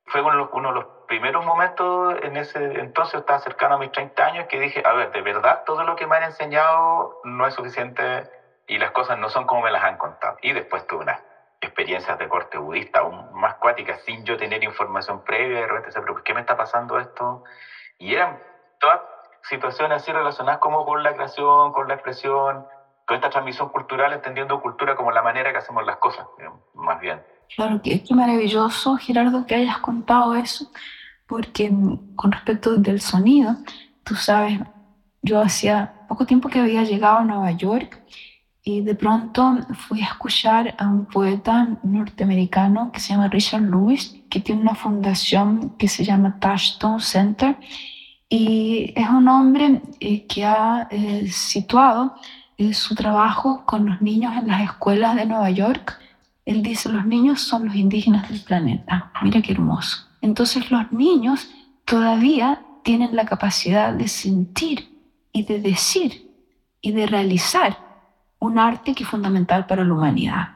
[0.06, 3.78] fue uno de los, uno de los primeros momentos en ese entonces, estaba cercano a
[3.78, 7.20] mis 30 años, que dije, a ver, de verdad todo lo que me han enseñado
[7.26, 8.24] no es suficiente
[8.66, 10.38] y las cosas no son como me las han contado.
[10.42, 11.20] Y después tuve unas
[11.60, 16.00] experiencias de corte budista aún más cuáticas, sin yo tener información previa, de repente decía,
[16.00, 17.44] pero ¿por qué me está pasando esto?
[17.98, 18.40] Y eran
[18.80, 19.02] todas
[19.44, 22.66] situaciones así relacionadas como con la creación, con la expresión,
[23.06, 26.26] con esta transmisión cultural, entendiendo cultura como la manera que hacemos las cosas,
[26.74, 27.22] más bien.
[27.54, 30.72] Claro, qué maravilloso, Gerardo, que hayas contado eso,
[31.32, 31.72] porque
[32.18, 33.56] con respecto del sonido,
[34.04, 34.60] tú sabes,
[35.22, 38.04] yo hacía poco tiempo que había llegado a Nueva York
[38.62, 44.14] y de pronto fui a escuchar a un poeta norteamericano que se llama Richard Lewis,
[44.30, 47.56] que tiene una fundación que se llama Touchstone Center
[48.28, 52.14] y es un hombre eh, que ha eh, situado
[52.58, 55.98] eh, su trabajo con los niños en las escuelas de Nueva York.
[56.44, 59.14] Él dice, los niños son los indígenas del planeta.
[59.24, 60.11] Mira qué hermoso.
[60.22, 61.50] Entonces los niños
[61.86, 64.90] todavía tienen la capacidad de sentir
[65.32, 66.30] y de decir
[66.82, 67.78] y de realizar
[68.40, 70.50] un arte que es fundamental para la humanidad.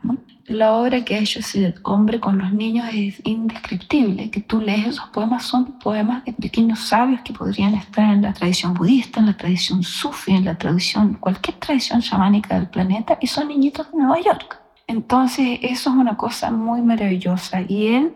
[0.47, 4.30] La obra que ha hecho ese hombre con los niños es indescriptible.
[4.30, 8.34] Que tú lees esos poemas, son poemas de pequeños sabios que podrían estar en la
[8.34, 13.28] tradición budista, en la tradición sufi, en la tradición, cualquier tradición chamánica del planeta, y
[13.28, 14.61] son niñitos de Nueva York.
[14.86, 17.61] Entonces, eso es una cosa muy maravillosa.
[17.68, 18.13] Y él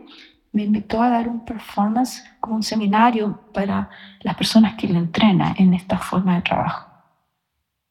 [0.52, 3.90] me invitó a dar un performance como un seminario para
[4.22, 6.90] las personas que le entrena en esta forma de trabajo.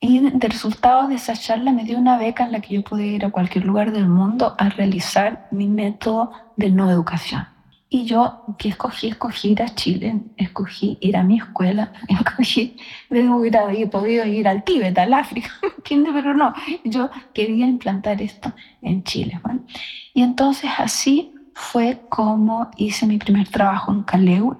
[0.00, 3.12] Y de resultado de esa charla me dio una beca en la que yo podía
[3.12, 7.46] ir a cualquier lugar del mundo a realizar mi método de no educación.
[7.90, 9.08] Y yo, que escogí?
[9.08, 12.76] Escogí ir a Chile, escogí ir a mi escuela, escogí,
[13.10, 15.50] hubiera podido ir al Tíbet, al África.
[15.88, 16.52] Pero no,
[16.84, 18.52] yo quería implantar esto
[18.82, 19.40] en Chile.
[19.42, 19.64] ¿bueno?
[20.12, 24.56] Y entonces así fue como hice mi primer trabajo en Caleu,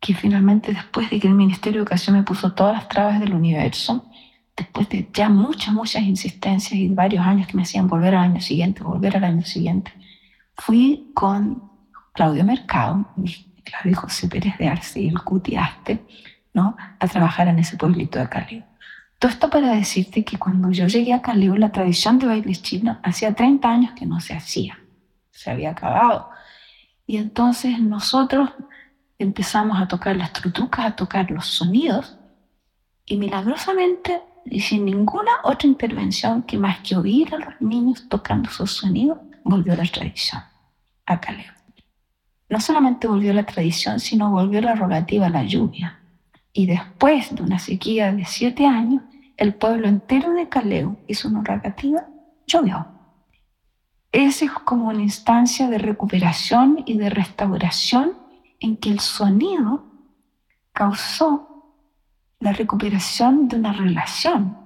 [0.00, 3.32] que finalmente después de que el Ministerio de Educación me puso todas las trabas del
[3.32, 4.04] universo,
[4.56, 8.40] después de ya muchas, muchas insistencias y varios años que me hacían volver al año
[8.40, 9.92] siguiente, volver al año siguiente,
[10.56, 11.70] fui con
[12.12, 13.06] Claudio Mercado,
[13.62, 16.04] Claudio y José Pérez de Arce y el Cutiaste,
[16.52, 16.76] ¿no?
[16.98, 18.64] a trabajar en ese pueblito de Cali.
[19.20, 22.98] Todo esto para decirte que cuando yo llegué a Caleo, la tradición de baile chino
[23.04, 24.78] hacía 30 años que no se hacía,
[25.44, 26.30] se había acabado.
[27.06, 28.50] Y entonces nosotros
[29.18, 32.16] empezamos a tocar las trutucas, a tocar los sonidos,
[33.04, 38.48] y milagrosamente, y sin ninguna otra intervención que más que oír a los niños tocando
[38.48, 40.42] esos sonidos, volvió la tradición
[41.04, 41.52] a Caleo.
[42.48, 46.00] No solamente volvió la tradición, sino volvió la rogativa a la lluvia.
[46.52, 49.02] Y después de una sequía de siete años,
[49.36, 52.06] el pueblo entero de Caleu hizo una rogativa,
[52.46, 52.93] llovió.
[54.14, 58.12] Esa es como una instancia de recuperación y de restauración
[58.60, 59.86] en que el sonido
[60.72, 61.74] causó
[62.38, 64.56] la recuperación de una relación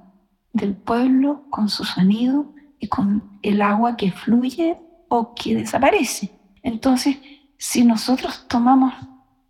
[0.53, 4.77] del pueblo con su sonido y con el agua que fluye
[5.09, 6.31] o que desaparece.
[6.63, 7.17] Entonces,
[7.57, 8.93] si nosotros tomamos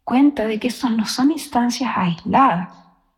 [0.04, 2.72] cuenta de que esas no son instancias aisladas,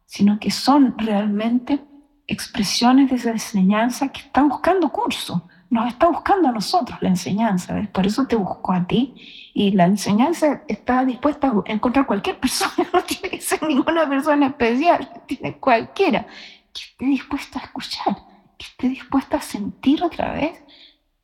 [0.07, 1.85] sino que son realmente
[2.27, 7.75] expresiones de esa enseñanza que está buscando curso, nos está buscando a nosotros la enseñanza,
[7.75, 7.89] ¿ves?
[7.89, 9.15] por eso te busco a ti
[9.55, 14.49] y la enseñanza está dispuesta a encontrar cualquier persona, no tiene que ser ninguna persona
[14.49, 16.27] especial, tiene cualquiera
[16.73, 18.17] que esté dispuesta a escuchar,
[18.59, 20.63] que esté dispuesta a sentir otra vez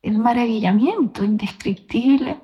[0.01, 2.39] el maravillamiento indescriptible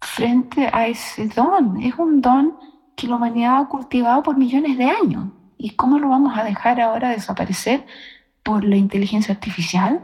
[0.00, 1.82] frente a ese don.
[1.82, 2.56] Es un don
[2.96, 5.28] que la humanidad ha cultivado por millones de años
[5.62, 7.86] ¿Y cómo lo vamos a dejar ahora desaparecer
[8.42, 10.02] por la inteligencia artificial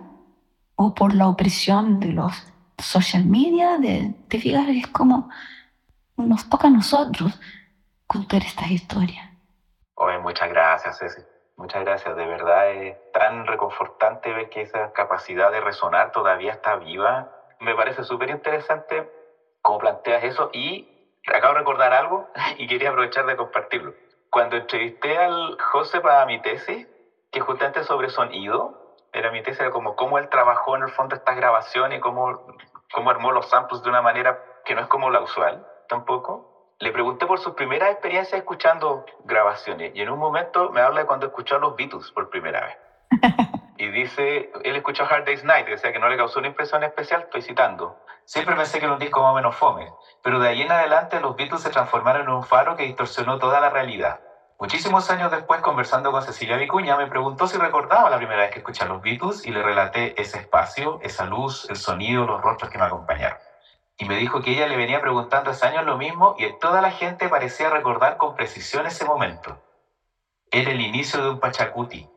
[0.79, 2.33] o por la opresión de los
[2.79, 3.77] social media?
[3.79, 4.67] De, ¿Te fijas?
[4.69, 5.29] Es como
[6.17, 7.39] nos toca a nosotros
[8.07, 9.29] contar estas historias.
[9.95, 11.21] Oye, muchas gracias, Ceci.
[11.57, 12.17] Muchas gracias.
[12.17, 17.31] De verdad es tan reconfortante ver que esa capacidad de resonar todavía está viva.
[17.61, 19.11] Me parece súper interesante
[19.61, 20.89] cómo planteas eso y
[21.27, 23.93] acabo de recordar algo y quería aprovechar de compartirlo
[24.31, 26.87] cuando entrevisté al José para mi tesis,
[27.31, 31.15] que justamente sobre sonido, era mi tesis, era como cómo él trabajó en el fondo
[31.15, 32.45] estas grabaciones y cómo,
[32.93, 36.45] cómo armó los samples de una manera que no es como la usual tampoco.
[36.79, 41.07] Le pregunté por sus primeras experiencias escuchando grabaciones y en un momento me habla de
[41.07, 42.77] cuando escuchó a los Beatles por primera vez.
[43.81, 46.83] Y dice, él escuchó Hard Day's Night, o sea que no le causó una impresión
[46.83, 47.97] especial, estoy citando.
[48.25, 49.89] Siempre pensé que era un disco más o menos fome,
[50.21, 53.61] pero de ahí en adelante los Beatles se transformaron en un faro que distorsionó toda
[53.61, 54.19] la realidad.
[54.61, 58.59] Muchísimos años después, conversando con Cecilia Vicuña, me preguntó si recordaba la primera vez que
[58.59, 62.69] escuché a los Beatles y le relaté ese espacio, esa luz, el sonido, los rostros
[62.69, 63.39] que me acompañaron.
[63.97, 66.91] Y me dijo que ella le venía preguntando hace años lo mismo y toda la
[66.91, 69.61] gente parecía recordar con precisión ese momento.
[70.51, 72.09] Era el inicio de un Pachacuti.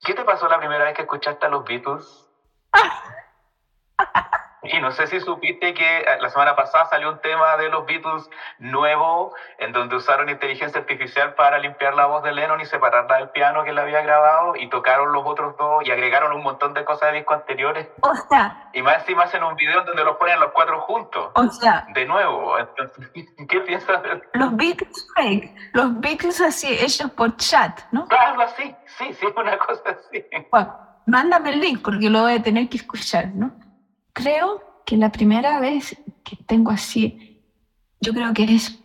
[0.00, 2.28] ¿Qué te pasó la primera vez que escuchaste a los Beatles?
[4.62, 7.86] Y no sé si supiste que eh, la semana pasada salió un tema de los
[7.86, 13.16] Beatles nuevo, en donde usaron inteligencia artificial para limpiar la voz de Lennon y separarla
[13.16, 16.74] del piano que él había grabado, y tocaron los otros dos y agregaron un montón
[16.74, 17.88] de cosas de discos anteriores.
[18.02, 18.68] O sea.
[18.72, 21.30] Y más encima hacen un video en donde los ponen los cuatro juntos.
[21.34, 21.86] O sea.
[21.94, 22.56] De nuevo.
[23.48, 25.54] ¿Qué piensas de Los Beatles fake.
[25.72, 28.06] Los Beatles así, hechos por chat, ¿no?
[28.06, 28.74] Claro, así.
[28.98, 30.24] Sí, sí, una cosa así.
[30.50, 33.50] Bueno, mándame el link porque lo voy a tener que escuchar, ¿no?
[34.12, 37.42] Creo que la primera vez que tengo así,
[38.00, 38.78] yo creo que es,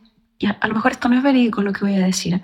[0.60, 2.42] a lo mejor esto no es verídico lo que voy a decir,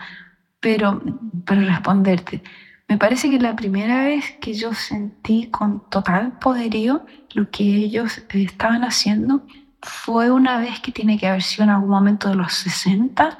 [0.59, 1.01] pero
[1.45, 2.43] para responderte,
[2.87, 8.21] me parece que la primera vez que yo sentí con total poderío lo que ellos
[8.29, 9.45] estaban haciendo
[9.81, 13.37] fue una vez que tiene que haber sido en algún momento de los 60,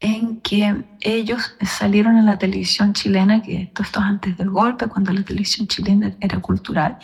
[0.00, 5.12] en que ellos salieron en la televisión chilena, que todo esto antes del golpe, cuando
[5.12, 6.98] la televisión chilena era cultural,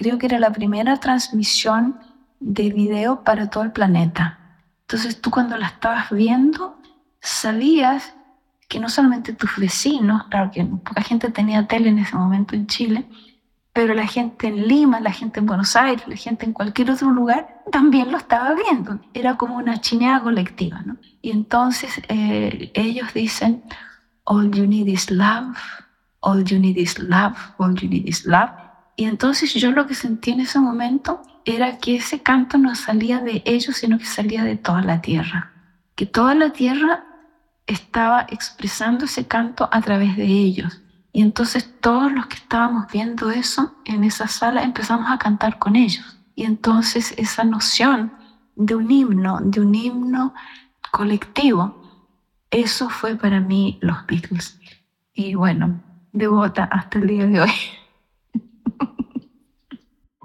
[0.00, 1.98] creo que era la primera transmisión
[2.40, 4.38] de video para todo el planeta.
[4.80, 6.78] Entonces tú cuando la estabas viendo,
[7.20, 8.14] sabías
[8.66, 12.66] que no solamente tus vecinos, claro que poca gente tenía tele en ese momento en
[12.66, 13.04] Chile,
[13.74, 17.10] pero la gente en Lima, la gente en Buenos Aires, la gente en cualquier otro
[17.10, 19.00] lugar también lo estaba viendo.
[19.12, 20.96] Era como una chineada colectiva, ¿no?
[21.20, 23.62] Y entonces eh, ellos dicen,
[24.24, 25.58] all you need is love,
[26.20, 28.69] all you need is love, all you need is love.
[29.00, 33.20] Y entonces yo lo que sentí en ese momento era que ese canto no salía
[33.20, 35.52] de ellos, sino que salía de toda la tierra.
[35.94, 37.06] Que toda la tierra
[37.66, 40.82] estaba expresando ese canto a través de ellos.
[41.14, 45.76] Y entonces todos los que estábamos viendo eso en esa sala empezamos a cantar con
[45.76, 46.18] ellos.
[46.34, 48.12] Y entonces esa noción
[48.54, 50.34] de un himno, de un himno
[50.90, 51.74] colectivo,
[52.50, 54.60] Eso fue para mí los Beatles.
[55.14, 55.80] Y bueno,
[56.12, 57.50] devota hasta el día de hoy.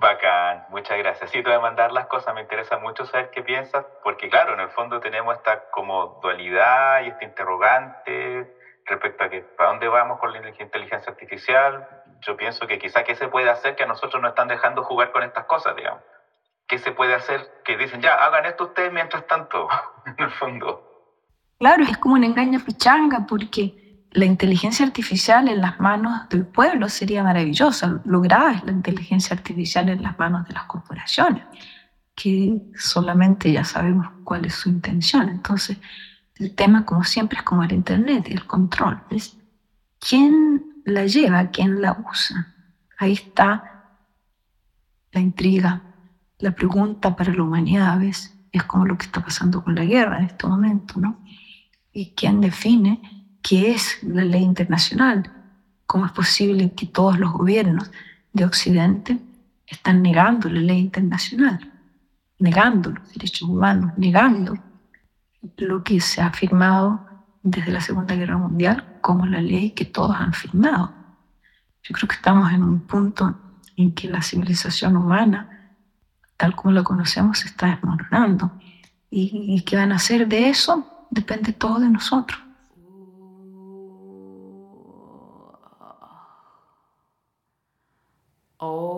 [0.06, 1.32] Bacán, muchas gracias.
[1.32, 4.54] Sí, te voy a mandar las cosas, me interesa mucho saber qué piensas, porque claro,
[4.54, 8.46] en el fondo tenemos esta como dualidad y este interrogante
[8.86, 11.84] respecto a que para dónde vamos con la inteligencia artificial.
[12.22, 15.10] Yo pienso que quizá qué se puede hacer que a nosotros nos están dejando jugar
[15.10, 16.04] con estas cosas, digamos.
[16.68, 19.68] ¿Qué se puede hacer que dicen, ya, hagan esto ustedes mientras tanto,
[20.06, 20.84] en el fondo?
[21.58, 23.72] Claro, es como un engaño pichanga porque
[24.16, 28.02] la inteligencia artificial en las manos del pueblo sería maravillosa.
[28.06, 31.44] Lo grave es la inteligencia artificial en las manos de las corporaciones,
[32.16, 35.28] que solamente ya sabemos cuál es su intención.
[35.28, 35.78] Entonces,
[36.38, 39.04] el tema, como siempre, es como el Internet y el control.
[39.12, 39.38] ¿ves?
[40.00, 41.52] ¿Quién la lleva?
[41.52, 42.56] ¿Quién la usa?
[42.98, 44.00] Ahí está
[45.12, 45.82] la intriga,
[46.40, 48.34] la pregunta para la humanidad, ¿ves?
[48.54, 51.22] Es como lo que está pasando con la guerra en este momento, ¿no?
[51.92, 53.15] ¿Y quién define?
[53.48, 55.32] Qué es la ley internacional,
[55.86, 57.92] cómo es posible que todos los gobiernos
[58.34, 59.20] de Occidente
[59.68, 61.72] están negando la ley internacional,
[62.40, 64.58] negando los derechos humanos, negando
[65.58, 67.06] lo que se ha firmado
[67.44, 70.92] desde la Segunda Guerra Mundial como la ley que todos han firmado.
[71.84, 73.38] Yo creo que estamos en un punto
[73.78, 75.76] en que la civilización humana,
[76.36, 78.54] tal como la conocemos, se está desmoronando.
[79.12, 82.45] Y, y qué van a hacer de eso depende todo de nosotros.
[88.60, 88.95] Oh.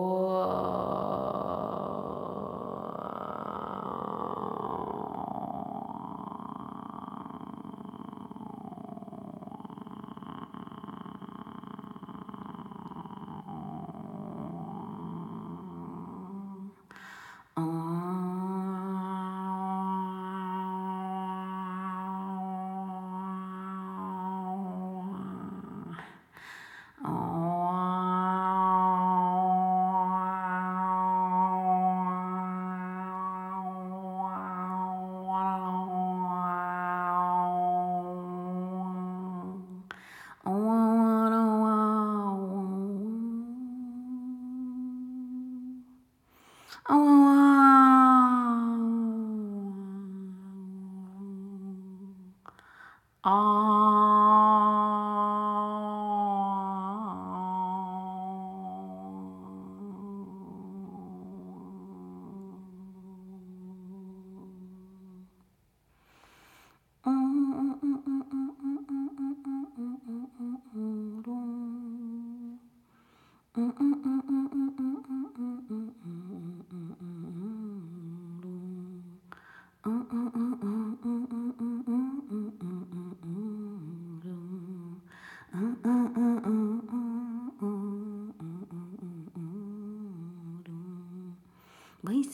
[92.00, 92.28] Băi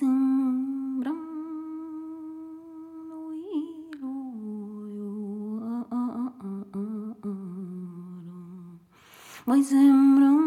[9.61, 10.44] zâmbrăm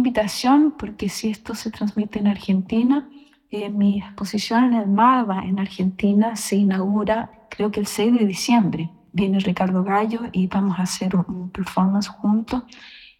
[0.00, 3.08] invitación, porque si esto se transmite en Argentina,
[3.50, 8.26] eh, mi exposición en el MADA en Argentina se inaugura creo que el 6 de
[8.26, 8.90] diciembre.
[9.12, 12.62] Viene Ricardo Gallo y vamos a hacer un performance juntos.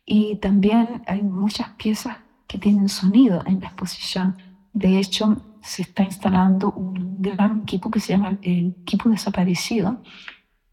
[0.06, 2.16] Y también hay muchas piezas
[2.46, 4.36] que tienen sonido en la exposición.
[4.72, 10.00] De hecho, se está instalando un gran equipo que se llama el equipo desaparecido,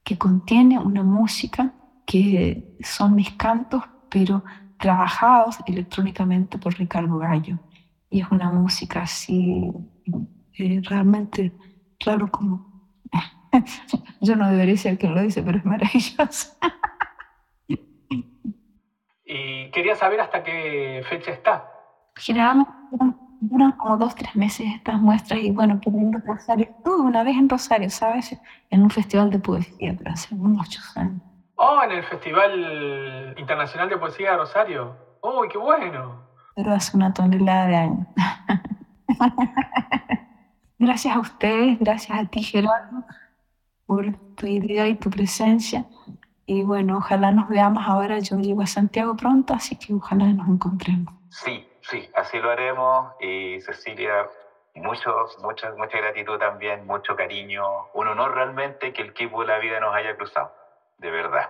[0.03, 1.73] que contiene una música
[2.05, 4.43] que son mis cantos, pero
[4.77, 7.59] trabajados electrónicamente por Ricardo Gallo.
[8.09, 9.71] Y es una música así,
[10.57, 11.51] eh, realmente,
[11.99, 12.67] claro, como...
[14.21, 16.57] Yo no debería ser quien lo dice, pero es maravilloso.
[19.29, 21.69] Y quería saber hasta qué fecha está.
[22.15, 22.71] Generalmente
[23.41, 26.67] duran como dos, tres meses estas muestras y bueno, que en Rosario.
[26.69, 28.37] Estuve una vez en Rosario, ¿sabes?
[28.69, 31.21] En un festival de poesía, pero hace muchos años.
[31.59, 34.95] Oh, en el Festival Internacional de Poesía de Rosario.
[35.21, 36.21] ¡Uy, qué bueno!
[36.55, 38.07] Pero hace una tonelada de años.
[40.79, 43.03] gracias a ustedes, gracias a ti, Gerardo,
[43.87, 44.05] por
[44.35, 45.85] tu idea y tu presencia.
[46.45, 48.19] Y bueno, ojalá nos veamos ahora.
[48.19, 51.11] Yo llego a Santiago pronto, así que ojalá nos encontremos.
[51.29, 53.13] Sí, sí, así lo haremos.
[53.19, 54.29] Y Cecilia,
[54.75, 57.63] mucho, mucha, mucha gratitud también, mucho cariño.
[57.95, 60.53] Un honor realmente que el equipo de la vida nos haya cruzado,
[60.97, 61.49] de verdad.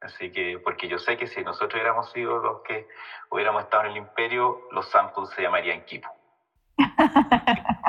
[0.00, 2.86] Así que, porque yo sé que si nosotros hubiéramos sido los que
[3.30, 6.08] hubiéramos estado en el imperio, los samples se llamarían Kipu.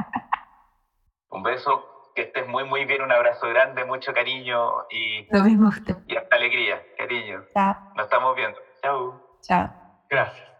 [1.29, 1.83] Un beso,
[2.13, 5.95] que estés muy, muy bien, un abrazo grande, mucho cariño y, Lo mismo usted.
[6.05, 7.43] y hasta alegría, cariño.
[7.51, 7.75] Chao.
[7.95, 8.59] Nos estamos viendo.
[8.81, 9.19] Chao.
[9.41, 9.67] Chao.
[10.07, 10.53] Gracias.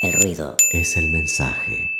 [0.00, 0.09] El
[0.68, 1.99] Es el mensaje.